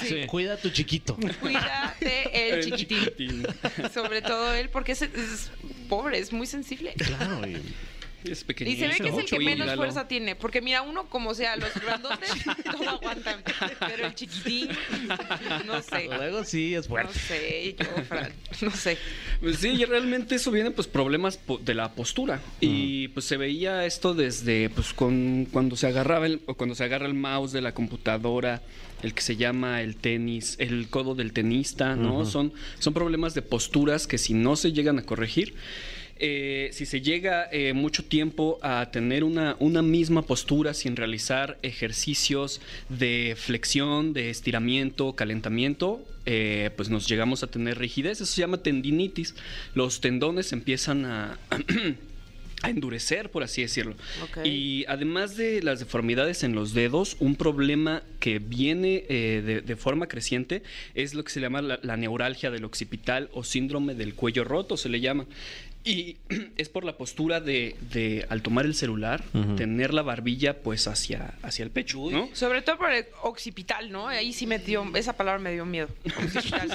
[0.00, 0.26] Sí.
[0.26, 1.16] Cuida a tu chiquito.
[1.40, 2.98] Cuídate el El chiquitín.
[3.04, 3.46] chiquitín.
[3.92, 5.50] Sobre todo él, porque es, es
[5.88, 6.92] pobre, es muy sensible.
[6.94, 7.56] Claro, y-
[8.24, 10.34] es Y se ve que es el que menos fuerza tiene.
[10.34, 12.30] Porque mira, uno como sea, los grandotes
[12.64, 13.42] todo aguantan.
[13.80, 14.68] Pero el chiquitín,
[15.66, 16.06] no sé.
[16.06, 17.18] Luego sí es No fuerte.
[17.18, 18.32] sé, yo, Fran,
[18.62, 18.98] no sé.
[19.40, 23.36] Pues sí, y realmente eso viene pues problemas po- de la postura y pues se
[23.36, 27.52] veía esto desde pues con cuando se agarraba el o cuando se agarra el mouse
[27.52, 28.62] de la computadora,
[29.02, 32.24] el que se llama el tenis, el codo del tenista, ¿no?
[32.24, 35.54] Son son problemas de posturas que si no se llegan a corregir
[36.16, 41.58] eh, si se llega eh, mucho tiempo a tener una, una misma postura sin realizar
[41.62, 48.20] ejercicios de flexión, de estiramiento, calentamiento, eh, pues nos llegamos a tener rigidez.
[48.20, 49.34] Eso se llama tendinitis.
[49.74, 51.38] Los tendones empiezan a...
[52.62, 53.94] a endurecer, por así decirlo.
[54.42, 59.76] Y además de las deformidades en los dedos, un problema que viene eh, de, de
[59.76, 60.62] forma creciente
[60.94, 64.78] es lo que se llama la, la neuralgia del occipital o síndrome del cuello roto,
[64.78, 65.26] se le llama.
[65.84, 66.16] Y
[66.56, 69.22] es por la postura de, de, al tomar el celular,
[69.56, 72.28] tener la barbilla pues hacia, hacia el pecho, ¿no?
[72.32, 74.08] Sobre todo por el occipital, ¿no?
[74.08, 75.88] Ahí sí me dio, esa palabra me dio miedo.
[76.18, 76.70] Occipital.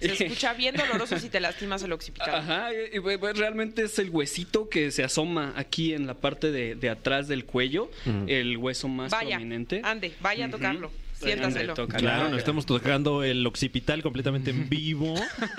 [0.00, 2.34] Se escucha bien doloroso si te lastimas el occipital.
[2.34, 6.50] Ajá, y, y, pues, realmente es el huesito que se asoma aquí en la parte
[6.50, 7.90] de, de atrás del cuello,
[8.26, 9.80] el hueso más Vaya, prominente.
[9.84, 10.90] ande, vaya a tocarlo.
[11.18, 11.86] Tócalo.
[11.98, 15.14] Claro, nos estamos tocando el occipital completamente en vivo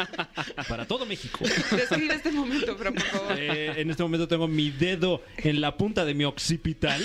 [0.67, 1.39] para todo México.
[1.71, 3.35] Describe este momento, pero por favor.
[3.37, 7.01] Eh, en este momento tengo mi dedo en la punta de mi occipital.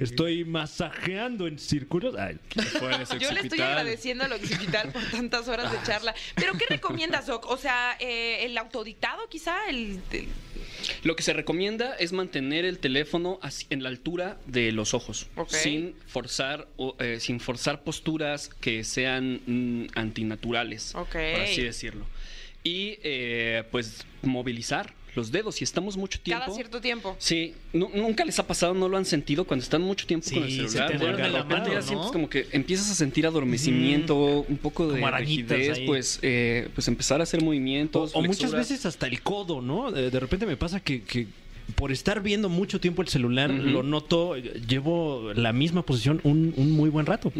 [0.00, 2.14] Estoy masajeando en círculos.
[2.18, 2.38] Ay,
[3.20, 6.14] Yo le estoy agradeciendo al occipital por tantas horas de charla.
[6.34, 7.46] Pero ¿qué recomiendas, Doc?
[7.48, 10.28] O sea, eh, el autodictado quizá, el, el-
[11.04, 13.38] Lo que se recomienda es mantener el teléfono
[13.70, 15.50] en la altura de los ojos, Ok.
[15.50, 21.12] sin forzar o, eh, sin forzar posturas que sean mm, antinaturales, Ok.
[21.12, 22.06] por así decirlo.
[22.64, 25.56] Y eh, pues movilizar los dedos.
[25.56, 26.44] Si estamos mucho tiempo.
[26.44, 27.14] cada cierto tiempo.
[27.18, 30.36] Sí, nu- nunca les ha pasado, no lo han sentido cuando están mucho tiempo Sí,
[30.36, 30.90] con el se celular.
[31.16, 31.82] te de la mano, ya ¿no?
[31.82, 35.86] sientes como que empiezas a sentir adormecimiento, un poco de rigidez, ahí.
[35.86, 38.12] pues, eh, pues empezar a hacer movimientos.
[38.14, 39.90] o muchas veces hasta el codo, ¿no?
[39.92, 41.26] De, de repente me pasa que, que
[41.74, 46.70] por estar viendo mucho tiempo el celular, lo noto, llevo la misma posición un, un
[46.72, 47.32] muy buen rato.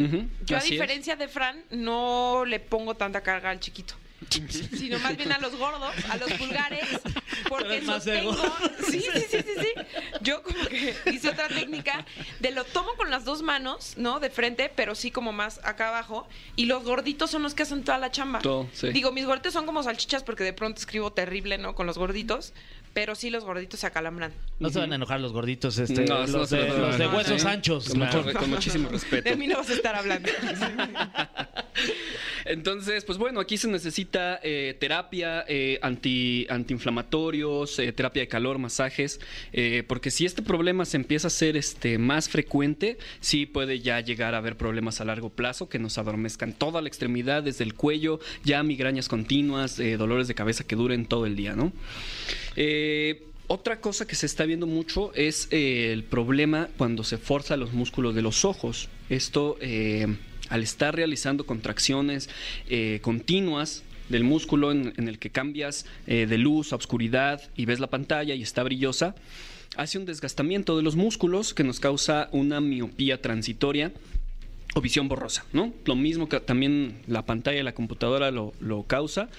[0.46, 0.70] Yo, a es.
[0.70, 3.94] diferencia de Fran, no le pongo tanta carga al chiquito.
[4.76, 6.87] Sino más bien a los gordos, a los pulgares,
[7.48, 8.32] porque sostengo.
[8.32, 8.54] ego.
[8.90, 9.68] Sí, sí, sí, sí, sí.
[10.20, 12.04] Yo como que hice otra técnica
[12.40, 14.20] de lo tomo con las dos manos, ¿no?
[14.20, 16.28] De frente, pero sí como más acá abajo.
[16.56, 18.40] Y los gorditos son los que hacen toda la chamba.
[18.40, 18.88] Todo, sí.
[18.90, 21.74] Digo, mis gorditos son como salchichas porque de pronto escribo terrible, ¿no?
[21.74, 22.52] Con los gorditos.
[22.94, 24.35] Pero sí los gorditos se acalambran.
[24.58, 27.46] No se van a enojar los gorditos, este, No, los, no de, los de huesos
[27.46, 27.88] anchos.
[27.88, 28.32] Con, mucho- mejor.
[28.42, 29.30] con muchísimo respeto.
[29.30, 30.28] De mí no vas a estar hablando.
[32.44, 38.59] Entonces, pues bueno, aquí se necesita eh, terapia eh, anti, antiinflamatorios, eh, terapia de calor,
[38.59, 39.20] masajes,
[39.87, 44.35] porque si este problema se empieza a hacer este, más frecuente, sí puede ya llegar
[44.35, 48.20] a haber problemas a largo plazo que nos adormezcan toda la extremidad, desde el cuello,
[48.44, 51.72] ya migrañas continuas, dolores de cabeza que duren todo el día, ¿no?
[52.57, 57.72] Eh, otra cosa que se está viendo mucho es el problema cuando se forza los
[57.72, 58.88] músculos de los ojos.
[59.11, 59.59] Esto,
[60.53, 62.29] al estar realizando contracciones
[62.69, 67.81] eh, continuas del músculo en, el que cambias eh, de luz a oscuridad y ves
[67.81, 69.15] la pantalla y está brillosa,
[69.77, 73.92] hace un desgastamiento de los músculos que nos causa una miopía transitoria
[74.75, 75.73] o visión borrosa, ¿no?
[75.87, 79.31] Lo mismo que también la pantalla de la computadora lo, lo causa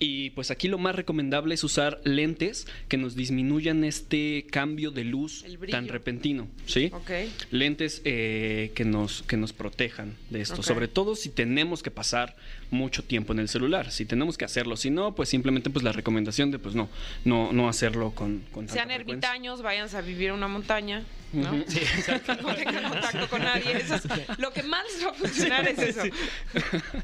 [0.00, 5.02] Y pues aquí lo más recomendable es usar lentes que nos disminuyan este cambio de
[5.04, 6.90] luz tan repentino, ¿sí?
[6.92, 7.10] Ok.
[7.50, 12.36] Lentes eh, que, nos, que nos protejan de esto, sobre todo si tenemos que pasar
[12.70, 15.92] mucho tiempo en el celular, si tenemos que hacerlo, si no, pues simplemente pues la
[15.92, 16.88] recomendación de pues no,
[17.24, 21.04] no, no hacerlo con, con Sean ermitaños, váyanse a vivir a una montaña.
[21.32, 21.50] ¿No?
[21.52, 21.64] Ujú.
[22.42, 23.76] no tengan contacto con nadie.
[23.78, 26.02] Eso es- lo que más les va a funcionar es eso.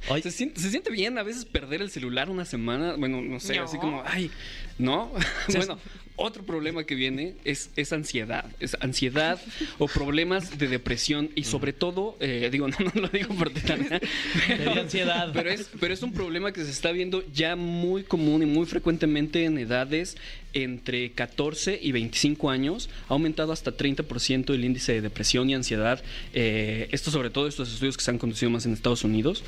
[0.08, 3.40] Oye, Se siente, se siente bien a veces perder el celular una semana, bueno, no
[3.40, 3.64] sé, No.
[3.64, 4.30] así como, ay,
[4.78, 5.12] ¿no?
[5.48, 5.78] Sí, bueno,
[6.16, 9.40] otro problema que viene es, es ansiedad, es ansiedad
[9.78, 13.60] o problemas de depresión y sobre todo, eh, digo, no, no lo digo por ti,
[13.60, 14.00] Tania,
[14.46, 15.30] Te dio ansiedad.
[15.32, 18.66] pero es, pero es un problema que se está viendo ya muy común y muy
[18.66, 20.16] frecuentemente en edades
[20.52, 22.88] entre 14 y 25 años.
[23.08, 26.02] Ha aumentado hasta 30% el índice de depresión y ansiedad.
[26.32, 29.42] eh, esto sobre todo estos estudios que se han conducido más en Estados Unidos.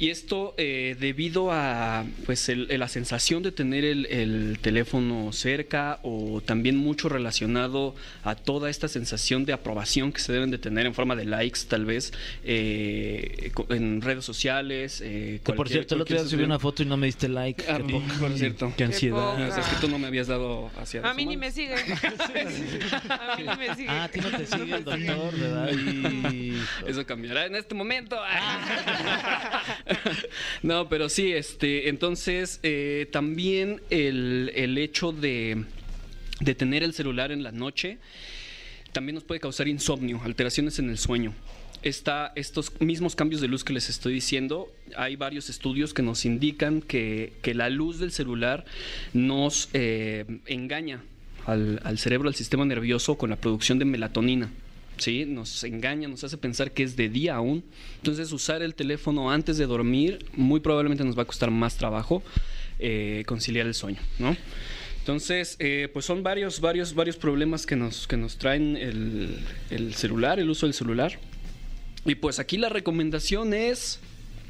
[0.00, 5.98] Y esto eh, debido a pues el- la sensación de tener el, el teléfono cerca
[6.04, 10.86] o también mucho relacionado a toda esta sensación de aprobación que se deben de tener
[10.86, 12.12] en forma de likes tal vez
[12.44, 15.00] eh, en redes sociales.
[15.04, 17.28] eh, que por cierto, el otro día subí una social- foto y no me diste
[17.28, 17.64] like.
[17.68, 18.14] Ah, Qué por, poca.
[18.20, 18.72] por cierto.
[18.76, 19.16] Qué ansiedad.
[19.32, 19.48] poca.
[19.48, 21.74] O sea, es que tú no me habías dado hacia A mí ni me sigue.
[21.74, 23.88] A mí ni me sigue.
[23.90, 25.70] Ah, ti no te sigue el doctor, ¿verdad?
[26.32, 26.54] Y...
[26.86, 28.16] Eso cambiará en este momento.
[30.62, 35.64] no, pero sí, este, entonces eh, también el, el hecho de,
[36.40, 37.98] de tener el celular en la noche
[38.92, 41.34] también nos puede causar insomnio, alteraciones en el sueño.
[41.82, 46.24] Está estos mismos cambios de luz que les estoy diciendo, hay varios estudios que nos
[46.24, 48.64] indican que, que la luz del celular
[49.12, 51.04] nos eh, engaña
[51.46, 54.50] al, al cerebro, al sistema nervioso con la producción de melatonina.
[54.98, 55.24] ¿Sí?
[55.24, 57.64] Nos engaña, nos hace pensar que es de día aún.
[57.96, 62.22] Entonces usar el teléfono antes de dormir muy probablemente nos va a costar más trabajo
[62.78, 64.36] eh, conciliar el sueño, ¿no?
[65.00, 69.38] Entonces, eh, pues son varios, varios, varios problemas que nos, que nos traen el,
[69.70, 71.18] el celular, el uso del celular.
[72.04, 74.00] Y pues aquí la recomendación es,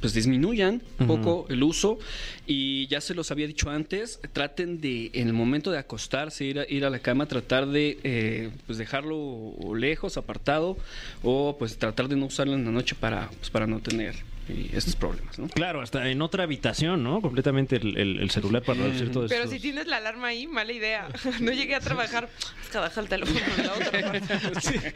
[0.00, 1.98] pues disminuyan un poco el uso.
[2.46, 6.60] Y ya se los había dicho antes, traten de, en el momento de acostarse, ir
[6.60, 10.76] a, ir a la cama, tratar de eh, pues dejarlo lejos, apartado
[11.22, 14.14] o pues tratar de no usarlo en la noche para, pues, para no tener
[14.48, 15.48] eh, estos problemas, ¿no?
[15.48, 17.20] Claro, hasta en otra habitación, ¿no?
[17.20, 19.54] Completamente el, el- el celular para reducir todo Pero esto.
[19.54, 21.08] si tienes la alarma ahí, mala idea.
[21.40, 22.28] No llegué a trabajar.
[22.62, 24.92] Es que deja el teléfono en la otra parte.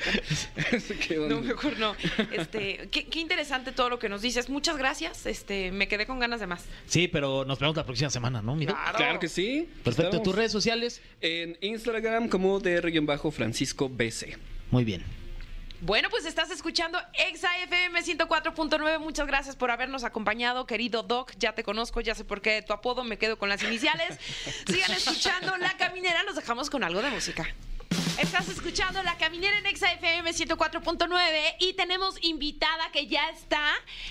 [1.09, 1.95] Qué No, mejor no.
[2.33, 4.49] Este, qué, qué interesante todo lo que nos dices.
[4.51, 5.27] Muchas gracias.
[5.27, 6.65] Este, me quedé con ganas de más.
[6.87, 8.55] Sí, pero nos vemos la próxima semana, ¿no?
[8.57, 8.77] Mira.
[8.97, 9.69] Claro que sí.
[9.85, 10.09] Perfecto.
[10.11, 11.01] Estamos ¿Tus redes sociales?
[11.21, 14.37] En Instagram como DR-Francisco BC.
[14.71, 15.03] Muy bien.
[15.85, 19.01] Bueno, pues estás escuchando Exa FM 104.9.
[19.01, 21.33] Muchas gracias por habernos acompañado, querido Doc.
[21.41, 24.17] Ya te conozco, ya sé por qué tu apodo me quedo con las iniciales.
[24.65, 27.53] Sigan escuchando La Caminera, los dejamos con algo de música.
[28.19, 33.63] Estás escuchando La Caminera en Exa FM 104.9 y tenemos invitada que ya está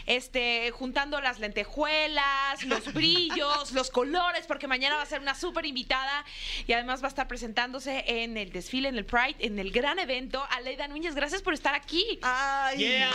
[0.05, 5.65] este, juntando las lentejuelas, los brillos, los colores, porque mañana va a ser una súper
[5.65, 6.25] invitada
[6.67, 9.99] y además va a estar presentándose en el desfile, en el Pride, en el gran
[9.99, 10.43] evento.
[10.49, 12.19] Aleida Núñez, gracias por estar aquí.
[12.21, 12.85] ¡Ay!
[12.85, 13.11] ¡Ay!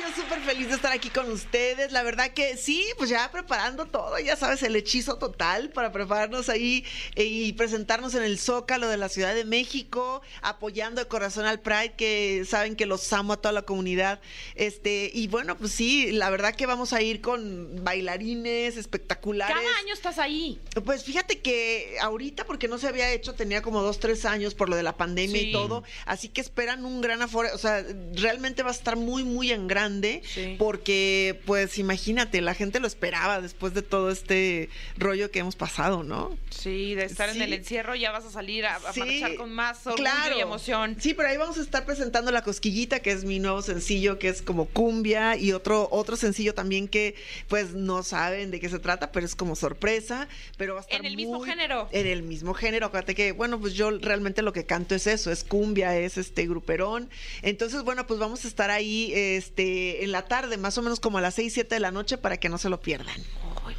[0.00, 1.92] Yo súper feliz de estar aquí con ustedes.
[1.92, 6.48] La verdad que sí, pues ya preparando todo, ya sabes, el hechizo total para prepararnos
[6.48, 6.84] ahí
[7.14, 11.60] eh, y presentarnos en el Zócalo de la Ciudad de México, apoyando de corazón al
[11.60, 14.20] Pride, que saben que los amo a toda la comunidad.
[14.54, 19.54] Este, y bueno, pues sí, la verdad que vamos a ir con bailarines espectaculares.
[19.54, 20.58] Cada año estás ahí.
[20.84, 24.68] Pues fíjate que ahorita, porque no se había hecho, tenía como dos, tres años por
[24.68, 25.48] lo de la pandemia Sí.
[25.50, 27.84] y todo, así que esperan un gran aforo, o sea,
[28.14, 30.56] realmente va a estar muy, muy en grande, Sí.
[30.58, 36.02] porque pues imagínate, la gente lo esperaba después de todo este rollo que hemos pasado,
[36.04, 36.36] ¿no?
[36.50, 37.36] Sí, de estar Sí.
[37.38, 40.36] en el encierro ya vas a salir a, a Sí, marchar con más orgullo claro.
[40.38, 40.96] y emoción.
[41.00, 44.28] Sí, pero ahí vamos a estar presentando La Cosquillita, que es mi nuevo sencillo, que
[44.28, 47.14] es como cumbia, y otro, otro sencillo también que
[47.48, 51.00] pues no saben de qué se trata, pero es como sorpresa, pero va a estar
[51.00, 51.88] En el mismo género.
[51.92, 55.30] En el mismo género, acuérdate que, bueno, pues yo realmente lo que canto es eso,
[55.32, 57.10] es cumbia, es este gruperón.
[57.42, 59.71] Entonces, bueno, pues vamos a estar ahí este
[60.02, 62.36] en la tarde, más o menos como a las 6, 7 de la noche, para
[62.38, 63.16] que no se lo pierdan.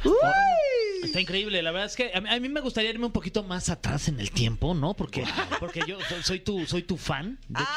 [0.04, 0.12] ¡Uy!
[1.04, 3.42] Está increíble, la verdad es que a mí, a mí me gustaría irme un poquito
[3.42, 4.94] más atrás en el tiempo, ¿no?
[4.94, 5.24] Porque,
[5.60, 7.38] porque yo soy, soy tu soy tu fan.
[7.48, 7.70] De hecho,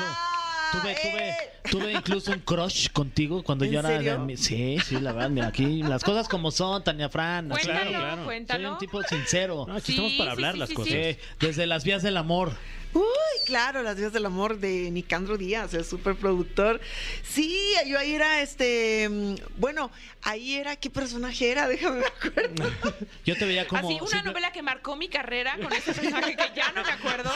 [0.70, 1.36] Ah, tuve, tuve, eh.
[1.72, 3.90] Tuve incluso un crush contigo cuando ¿En yo era.
[3.90, 4.12] serio?
[4.14, 7.50] de mi- sí, sí, la verdad, mira, aquí las cosas como son, Tania Fran.
[7.50, 8.16] Cuéntalo, claro.
[8.18, 8.72] Soy cuéntalo.
[8.74, 9.66] un tipo sincero.
[9.68, 10.94] No, aquí Sí, estamos para sí, hablar sí, las sí, cosas.
[10.94, 12.54] Sí, desde las vías del amor.
[12.94, 13.04] Uy,
[13.46, 16.80] claro, Las Vías del Amor de Nicandro Díaz, el superproductor.
[17.24, 19.08] Sí, yo ahí era este.
[19.10, 19.92] mm, Bueno,
[20.24, 20.76] ahí era.
[20.76, 21.68] ¿Qué personaje era?
[21.68, 22.74] Déjame me acuerdo.
[23.26, 23.88] Yo te veía como.
[23.88, 27.32] Así, una novela que marcó mi carrera con ese personaje que ya no me acuerdo.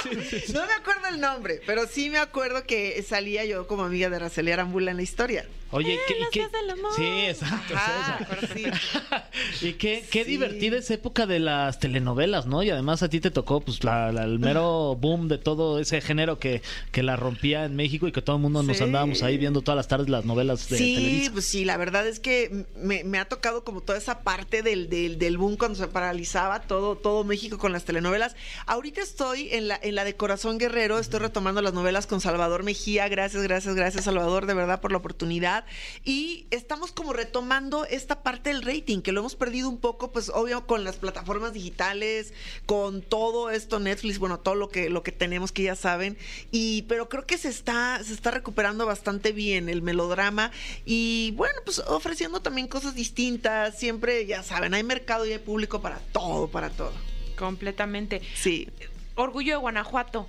[0.53, 4.15] No me acuerdo el nombre, pero sí me acuerdo que salía yo como amiga de
[4.17, 5.45] Araceli Arambula en la historia.
[5.71, 6.91] Oye, ¿qué, y qué- del amor.
[6.95, 7.73] Sí, exacto.
[7.73, 8.65] es Ajá, sí.
[9.69, 10.31] Y qué, qué Sí.
[10.31, 12.61] divertida esa época de las telenovelas, ¿no?
[12.63, 16.01] Y además a ti te tocó pues la- la- el mero boom de todo ese
[16.01, 16.61] género que,
[16.91, 18.83] que la rompía en México y que todo el mundo nos Sí.
[18.83, 21.31] andábamos ahí viendo todas las tardes las novelas de Sí, Televisa.
[21.33, 24.89] pues sí, la verdad es que me, me ha tocado como toda esa parte del,
[24.89, 28.35] del, del boom cuando se paralizaba todo, todo México con las telenovelas.
[28.65, 32.63] Ahorita estoy en la, en la de Corazón Guerrero, estoy retomando las novelas con Salvador
[32.63, 33.07] Mejía.
[33.07, 35.60] Gracias, gracias, gracias, Salvador, de verdad, por la oportunidad.
[36.03, 40.29] Y estamos como retomando esta parte del rating, que lo hemos perdido un poco, pues
[40.29, 42.33] obvio, con las plataformas digitales,
[42.65, 46.17] con todo esto, Netflix, bueno, todo lo que, lo que tenemos que ya saben.
[46.51, 50.51] Y, pero creo que se está, se está recuperando bastante bien el melodrama.
[50.85, 53.77] Y bueno, pues ofreciendo también cosas distintas.
[53.77, 56.93] Siempre, ya saben, hay mercado y hay público para todo, para todo.
[57.37, 58.21] Completamente.
[58.35, 58.67] Sí.
[59.15, 60.27] Orgullo de Guanajuato.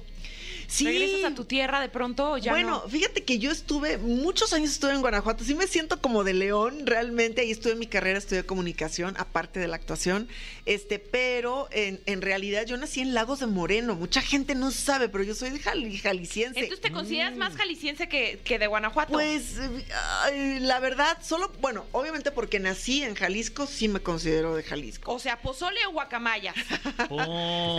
[0.73, 0.87] Sí.
[0.87, 2.89] ¿Regresas a tu tierra de pronto o ya bueno, no?
[2.89, 6.87] fíjate que yo estuve, muchos años estuve en Guanajuato, sí me siento como de león,
[6.87, 10.29] realmente, ahí estuve en mi carrera, estudié comunicación, aparte de la actuación,
[10.64, 15.11] este, pero en, en realidad yo nací en Lagos de Moreno, mucha gente no sabe,
[15.11, 16.59] pero yo soy de Jali- jalisciense.
[16.61, 19.12] Entonces te consideras más jalisciense que, que de Guanajuato.
[19.12, 19.57] Pues
[20.23, 25.12] ay, la verdad, solo, bueno, obviamente porque nací en Jalisco, sí me considero de Jalisco.
[25.12, 26.55] o sea, pozole o guacamaya.
[27.11, 27.79] Oh.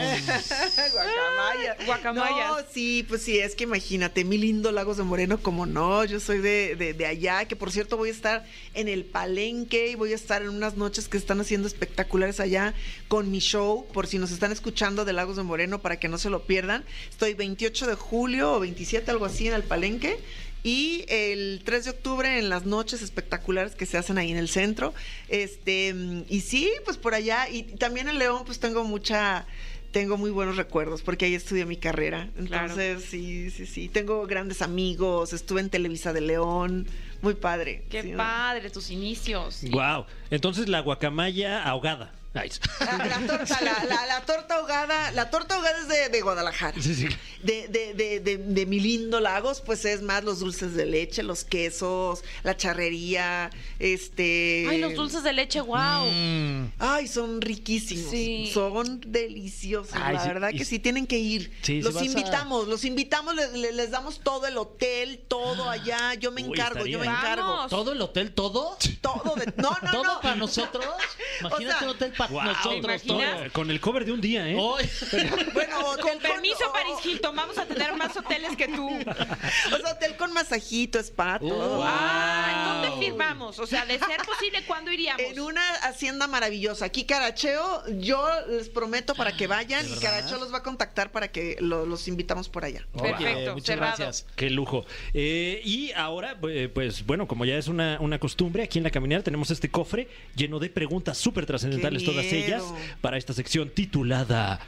[0.94, 1.86] Guacamayas.
[1.86, 2.50] Guacamayas.
[2.52, 6.20] No, sí, pues sí, es que imagínate, mi lindo Lagos de Moreno, como no, yo
[6.20, 9.96] soy de, de, de allá, que por cierto voy a estar en el Palenque y
[9.96, 12.74] voy a estar en unas noches que están haciendo espectaculares allá
[13.08, 16.18] con mi show, por si nos están escuchando de Lagos de Moreno, para que no
[16.18, 16.84] se lo pierdan.
[17.10, 20.20] Estoy 28 de julio o 27, algo así, en el Palenque.
[20.66, 24.48] Y el 3 de octubre en las noches espectaculares que se hacen ahí en el
[24.48, 24.94] centro.
[25.28, 25.94] Este,
[26.30, 27.50] y sí, pues por allá.
[27.50, 29.46] Y también en León, pues tengo mucha,
[29.94, 32.28] tengo muy buenos recuerdos, porque ahí estudié mi carrera.
[32.48, 32.66] Claro.
[32.66, 33.88] Entonces, sí, sí, sí.
[33.88, 36.86] Tengo grandes amigos, estuve en Televisa de León.
[37.22, 37.84] Muy padre.
[37.90, 39.62] Qué padre, tus inicios.
[39.70, 40.06] Wow.
[40.30, 42.12] Entonces la guacamaya ahogada.
[42.36, 46.22] Ay, La, la torta, la, la- la torta ahogada, la torta ahogada es de, de
[46.22, 46.82] Guadalajara.
[46.82, 47.08] Sí, sí.
[47.44, 51.22] De, de, de, de, de mi lindo Lagos, pues es más los dulces de leche,
[51.22, 54.66] los quesos, la charrería, este.
[54.70, 56.10] Ay, los dulces de leche, wow.
[56.12, 56.72] Mm.
[56.80, 58.10] Ay, son riquísimos.
[58.10, 58.50] Sí.
[58.54, 59.94] Son deliciosos.
[59.94, 61.52] Ay, la sí, verdad y- que sí tienen que ir.
[61.62, 66.14] Sí, si los a- invitamos, los invitamos, les, les- damos todo el hotel, todo allá.
[66.16, 67.44] Yo me Uy, encargo, yo me encargo.
[67.48, 67.70] Vamos.
[67.70, 68.78] ¿Todo el hotel, todo?
[69.02, 69.54] Todo de.
[69.58, 70.22] No, no, ¿Todo no.
[70.22, 70.84] para nosotros?
[71.42, 72.44] Imagínate sea, un hotel para Wow.
[72.44, 73.02] nosotros.
[73.04, 73.22] todo.
[73.52, 74.56] Con el cover de un día, ¿eh?
[74.60, 74.84] Hoy.
[75.54, 78.90] Bueno, Con permiso, o- Paris Hilton, vamos a tener más hoteles que tú.
[78.90, 81.76] O sea, hotel con masajito, spa, todo.
[81.78, 81.84] Wow.
[81.86, 83.60] Ah, ¿dónde firmamos?
[83.60, 85.22] O sea, de ser posible, ¿cuándo iríamos?
[85.24, 86.86] En una hacienda maravillosa.
[86.86, 91.30] Aquí Caracheo, yo les prometo para que vayan y Caracheo los va a contactar para
[91.32, 92.86] que lo- los invitamos por allá.
[93.00, 93.96] Perfecto, muchas cerrado.
[93.98, 94.26] gracias.
[94.36, 94.86] Qué lujo.
[95.14, 98.92] Eh, y ahora, eh, pues bueno, como ya es una, una costumbre, aquí en la
[98.92, 102.64] caminera tenemos este cofre lleno de preguntas súper trascendentales, ¡Qué todas ellas,
[103.02, 104.60] para esta sección titulada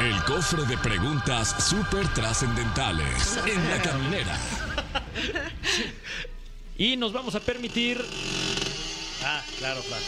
[0.00, 4.38] El cofre de preguntas súper trascendentales en la caminera.
[6.76, 8.00] Y nos vamos a permitir
[9.26, 10.02] Ah, claro, claro.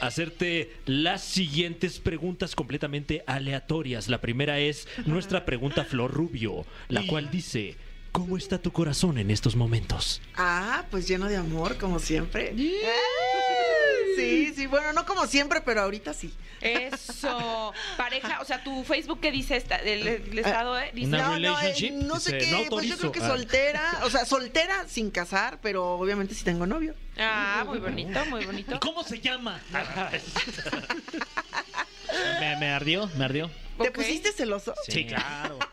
[0.00, 4.08] hacerte las siguientes preguntas completamente aleatorias.
[4.08, 7.76] La primera es nuestra pregunta Flor Rubio, la cual dice,
[8.18, 10.20] ¿cómo está tu corazón en estos momentos?
[10.36, 12.54] Ah, pues lleno de amor, como siempre.
[14.16, 16.34] Sí, sí, bueno, no como siempre, pero ahorita sí.
[16.60, 17.72] Eso.
[17.96, 20.76] Pareja, o sea, tu Facebook, ¿qué dice esta, el, el estado?
[20.76, 20.90] Eh?
[20.92, 23.28] Dice, no, no, eh, relationship, no sé qué, no pues yo creo que Ah.
[23.28, 26.94] soltera, o sea, soltera sin casar, pero obviamente sí tengo novio.
[27.16, 28.80] Ah, muy bonito, muy bonito.
[28.80, 29.60] ¿Cómo se llama?
[32.40, 33.48] me, me ardió, me ardió.
[33.80, 34.74] ¿Te pusiste celoso?
[34.88, 35.60] Sí, claro.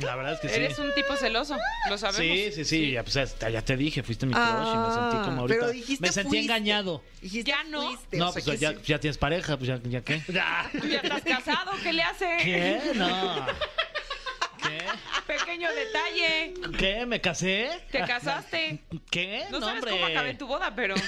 [0.00, 0.54] La verdad es que sí.
[0.56, 1.56] Eres un tipo celoso,
[1.88, 2.16] lo sabemos.
[2.36, 5.16] Sí, sí, sí, Ya, pues, ya- ya te dije, fuiste mi crush y me sentí
[5.24, 5.60] como Ah, ahorita.
[5.60, 6.44] pero dijiste me sentí fuiste.
[6.52, 7.02] engañado.
[7.20, 7.82] Dijiste, Ya no.
[7.82, 8.78] fuiste, No, o sea, pues que ya, sí.
[8.86, 10.18] ya tienes pareja, pues ya, ya qué.
[10.26, 10.32] ¿Tú
[10.88, 11.70] ya estás casado?
[11.82, 12.36] ¿Qué le hace?
[12.42, 12.80] ¿Qué?
[12.96, 13.46] No.
[15.26, 16.54] Pequeño detalle.
[16.78, 17.06] ¿Qué?
[17.06, 17.70] ¿Me casé?
[17.90, 18.80] ¿Te casaste?
[19.10, 19.44] ¿Qué?
[19.50, 19.90] No, sabes hombre.
[19.92, 20.94] cómo acabé tu boda, pero.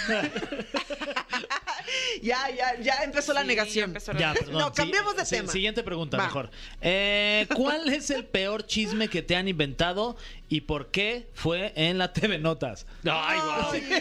[2.22, 3.76] ya, ya, ya empezó la Sí, negación.
[3.76, 4.46] ya empezó la Ya, negación.
[4.54, 4.68] perdón.
[4.68, 5.52] No, cambiemos de Sí, tema.
[5.52, 6.24] Siguiente pregunta, Va.
[6.24, 6.50] mejor.
[6.80, 10.16] Eh, ¿Cuál es el peor chisme que te han inventado
[10.48, 12.86] y por qué fue en la TV Notas?
[13.04, 13.38] Ay,
[13.72, 13.98] ay,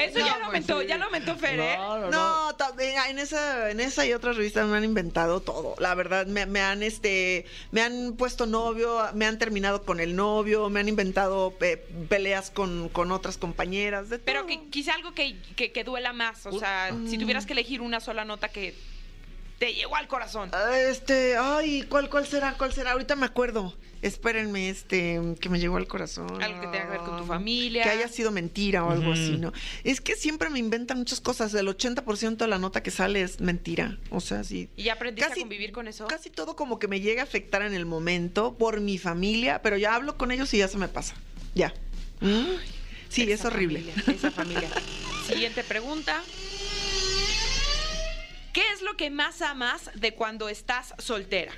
[0.00, 0.86] Eso ya no, lo pues aumentó, sí.
[0.86, 1.76] ya lo aumentó Fer, ¿eh?
[1.78, 2.10] no, no.
[2.10, 5.74] No, también en esa, en esa y otras revistas me han inventado todo.
[5.78, 10.14] La verdad, me, me han este, me han puesto novio, me han terminado con el
[10.14, 11.78] novio, me han inventado eh,
[12.08, 14.10] peleas con, con otras compañeras.
[14.10, 14.48] De Pero todo.
[14.48, 16.44] que quizá algo que, que, que duela más.
[16.46, 18.74] O sea, si tuvieras que elegir una sola nota que
[19.58, 20.50] te llegó al corazón.
[20.52, 22.54] Ah, Este, ay, ¿cuál, cuál será?
[22.58, 22.92] ¿Cuál será?
[22.92, 23.74] Ahorita me acuerdo.
[24.02, 26.42] Espérenme, este, que me llegó al corazón.
[26.42, 27.82] Algo que tenga que ver con tu Ah, familia.
[27.82, 29.52] Que haya sido mentira o algo así, ¿no?
[29.84, 31.52] Es que siempre me inventan muchas cosas.
[31.54, 33.98] El 80% de la nota que sale es mentira.
[34.10, 34.68] O sea, sí.
[34.76, 36.06] ¿Y ya aprendiste Casi- a convivir con eso?
[36.06, 39.76] Casi todo como que me llega a afectar en el momento por mi familia, pero
[39.76, 41.14] ya hablo con ellos y ya se me pasa.
[41.54, 41.74] Ya.
[42.20, 42.44] ¿Mm?
[43.08, 43.80] Sí, es horrible.
[43.80, 44.68] familia, esa familia.
[45.26, 46.22] Siguiente pregunta.
[48.52, 51.52] ¿Qué es lo que más amas de cuando estás soltera?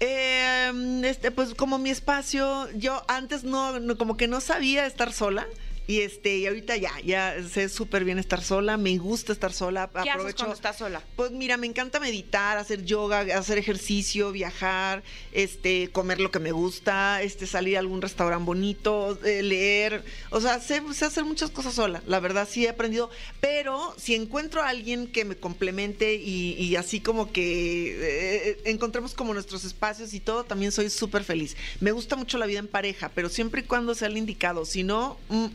[0.00, 5.12] Eh, este, pues como mi espacio, yo antes no, no- como que no sabía estar
[5.12, 5.46] sola.
[5.86, 9.88] Y este, y ahorita ya, ya sé súper bien estar sola, me gusta estar sola,
[9.92, 10.36] ¿Qué haces aprovecho.
[10.38, 11.02] cuando estás sola?
[11.14, 16.50] Pues mira, me encanta meditar, hacer yoga, hacer ejercicio, viajar, este, comer lo que me
[16.50, 21.50] gusta, este, salir a algún restaurante bonito, eh, leer, o sea, sé, sé hacer muchas
[21.50, 22.02] cosas sola.
[22.06, 23.10] La verdad sí he aprendido,
[23.40, 29.14] pero si encuentro a alguien que me complemente y, y así como que eh, encontremos
[29.14, 31.56] como nuestros espacios y todo, también soy súper feliz.
[31.80, 34.64] Me gusta mucho la vida en pareja, pero siempre y cuando sea el indicado.
[34.64, 35.46] Si no, mm,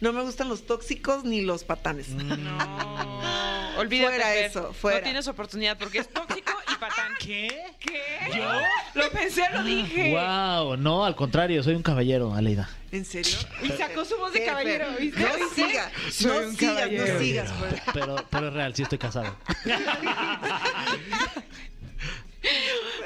[0.00, 2.08] no me gustan los tóxicos ni los patanes.
[2.10, 3.70] No.
[3.78, 4.08] Olvídate.
[4.16, 4.44] Fuera Fer.
[4.44, 4.98] eso, fuera.
[4.98, 7.12] No tienes oportunidad porque es tóxico y patán.
[7.18, 7.62] ¿Qué?
[7.78, 8.02] ¿Qué?
[8.36, 8.50] ¿Yo?
[9.00, 10.10] Lo pensé, lo dije.
[10.12, 12.68] Wow, no, al contrario, soy un caballero, Aleida.
[12.92, 13.36] ¿En serio?
[13.62, 14.86] Y sacó su voz de caballero.
[14.98, 15.20] ¿viste?
[15.20, 15.66] No ¿Viste?
[15.68, 17.14] sigas, Soy no un sigas, caballero.
[17.14, 17.52] no sigas.
[17.58, 17.74] pues.
[17.94, 19.36] Pero, pero es real, sí estoy casado.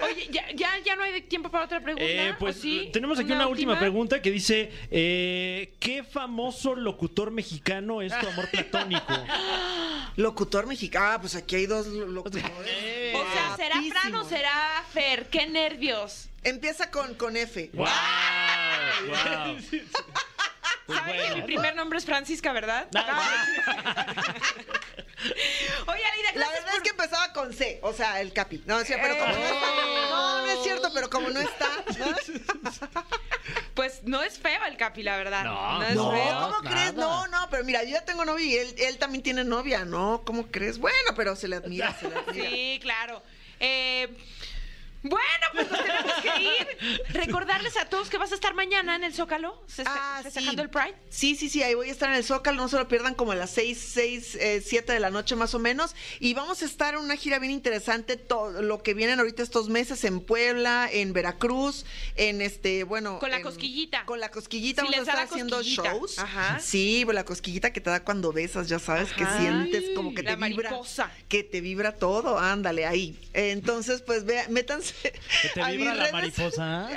[0.03, 2.05] Oye, ¿ya, ya, ya no hay tiempo para otra pregunta.
[2.07, 2.91] Eh, pues ¿o sí?
[2.93, 8.49] tenemos aquí una, última pregunta que dice eh, ¿qué famoso locutor mexicano es tu amor
[8.51, 9.13] platónico?
[10.17, 11.07] Locutor mexicano.
[11.07, 12.47] Ah, pues aquí hay dos lo- locutores.
[13.15, 15.27] O sea, ¿será Fran o será Fer?
[15.29, 16.29] ¡Qué nervios!
[16.43, 17.71] Empieza con, con F.
[17.73, 17.87] ¡Wow!
[19.09, 19.57] wow.
[20.87, 22.87] Pues ¿Saben que mi primer nombre es Francisca, verdad?
[25.87, 28.63] Oye, Alida, La verdad por- es que empezaba con C, o sea, el Capi.
[28.67, 29.67] No, o sea, pero como no está.
[30.11, 31.69] No, no es cierto, pero como no está.
[31.99, 32.15] ¿no?
[33.75, 35.43] Pues no es feo el Capi, la verdad.
[35.45, 36.25] No, es No, feo.
[36.41, 36.71] ¿cómo nada.
[36.77, 36.95] crees?
[36.95, 40.23] No, no, pero mira, yo ya tengo novia y él, él también tiene novia, ¿no?
[40.25, 40.79] ¿Cómo crees?
[40.79, 42.51] Bueno, pero se le admira, se le admira.
[42.51, 43.21] Sí, claro.
[43.59, 44.17] Eh,
[45.05, 46.99] bueno, pues nos tenemos que ir.
[47.11, 50.65] Recordarles a todos que vas a estar mañana en el Zócalo, feste- Ah, festejando sí.
[50.65, 50.95] el Pride.
[51.11, 53.33] Sí, sí, sí, ahí voy a estar en el Zócalo, no se lo pierdan como
[53.33, 55.95] a las 6, 6, 7 de la noche más o menos.
[56.21, 59.69] Y vamos a estar en una gira bien interesante, todo lo que vienen ahorita estos
[59.69, 61.85] meses en Puebla, en Veracruz,
[62.17, 63.19] en este, bueno.
[63.19, 64.05] Con la en- cosquillita.
[64.07, 66.19] Con la cosquillita Sí, vamos a estar haciendo shows.
[66.19, 66.59] Ajá.
[66.61, 70.23] Sí, pues la cosquillita que te da cuando besas, ya sabes, que sientes como que
[70.23, 70.71] La te vibra.
[70.71, 71.11] mariposa.
[71.29, 73.19] Que te vibra todo, ándale, ahí.
[73.35, 74.94] Entonces, pues vea, métanse.
[75.03, 76.13] ¿Que te vibra la redes.
[76.13, 76.89] mariposa?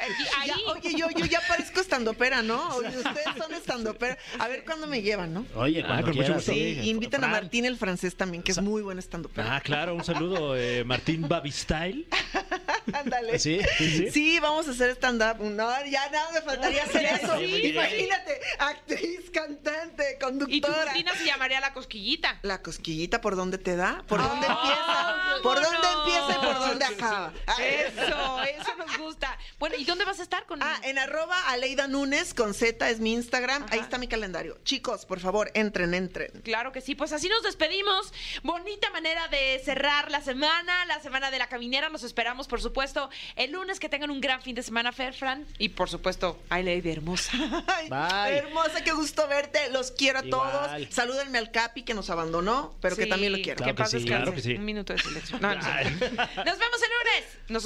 [0.45, 2.69] Ya, oye, yo, yo ya parezco estandopera, ¿no?
[2.75, 4.17] Oye, ustedes son estandopera.
[4.39, 5.45] A ver cuándo me llevan, ¿no?
[5.55, 6.51] Oye, Ah, cuando con mucho quieras, gusto.
[6.53, 6.89] Sí, sí.
[6.89, 7.27] invitan a.
[7.27, 9.55] Martín el francés también, que es muy buen estandopera.
[9.55, 12.07] Ah, claro, un saludo, eh, Martín Babistyle.
[12.93, 13.37] Ándale.
[13.39, 14.39] Sí, sí, sí.
[14.39, 15.43] vamos a hacer stand-up.
[15.43, 17.41] No, ya nada me faltaría hacer eso.
[17.41, 20.85] Imagínate, actriz, cantante, Y tu conductora.
[20.85, 22.39] rutina se llamaría La Cosquillita.
[22.43, 24.03] La cosquillita, ¿por dónde te da?
[24.07, 25.43] ¿Por dónde Ah, empieza?
[25.43, 27.33] ¿Por dónde empieza y por dónde acaba?
[27.87, 29.37] Eso, eso nos gusta.
[29.59, 32.99] Bueno, ¿y dónde vas a estar con Ah, en arroba Aleida Nunes con Z es
[32.99, 33.65] mi Instagram.
[33.69, 34.57] Ahí está mi calendario.
[34.63, 36.31] Chicos, por favor, entren, entren.
[36.43, 38.13] Claro que sí, pues así nos despedimos.
[38.43, 41.89] Bonita manera de cerrar la semana, la semana de la caminera.
[41.89, 45.45] Nos esperamos, por supuesto, el lunes que tengan un gran fin de semana, Fer, Fran.
[45.57, 47.31] Y por supuesto, ay, Lady hermosa.
[47.89, 48.37] Bye.
[48.37, 49.69] Hermosa, qué gusto verte.
[49.71, 50.51] Los quiero a Igual.
[50.51, 50.93] todos.
[50.93, 53.57] Salúdenme al Capi que nos abandonó, pero que también lo quiero.
[53.57, 54.53] Que Claro que paz sí, claro que sí.
[54.55, 55.39] Un minuto de silencio.
[55.39, 55.69] No, no sé.
[55.99, 57.37] Nos vemos el lunes.
[57.49, 57.65] Nos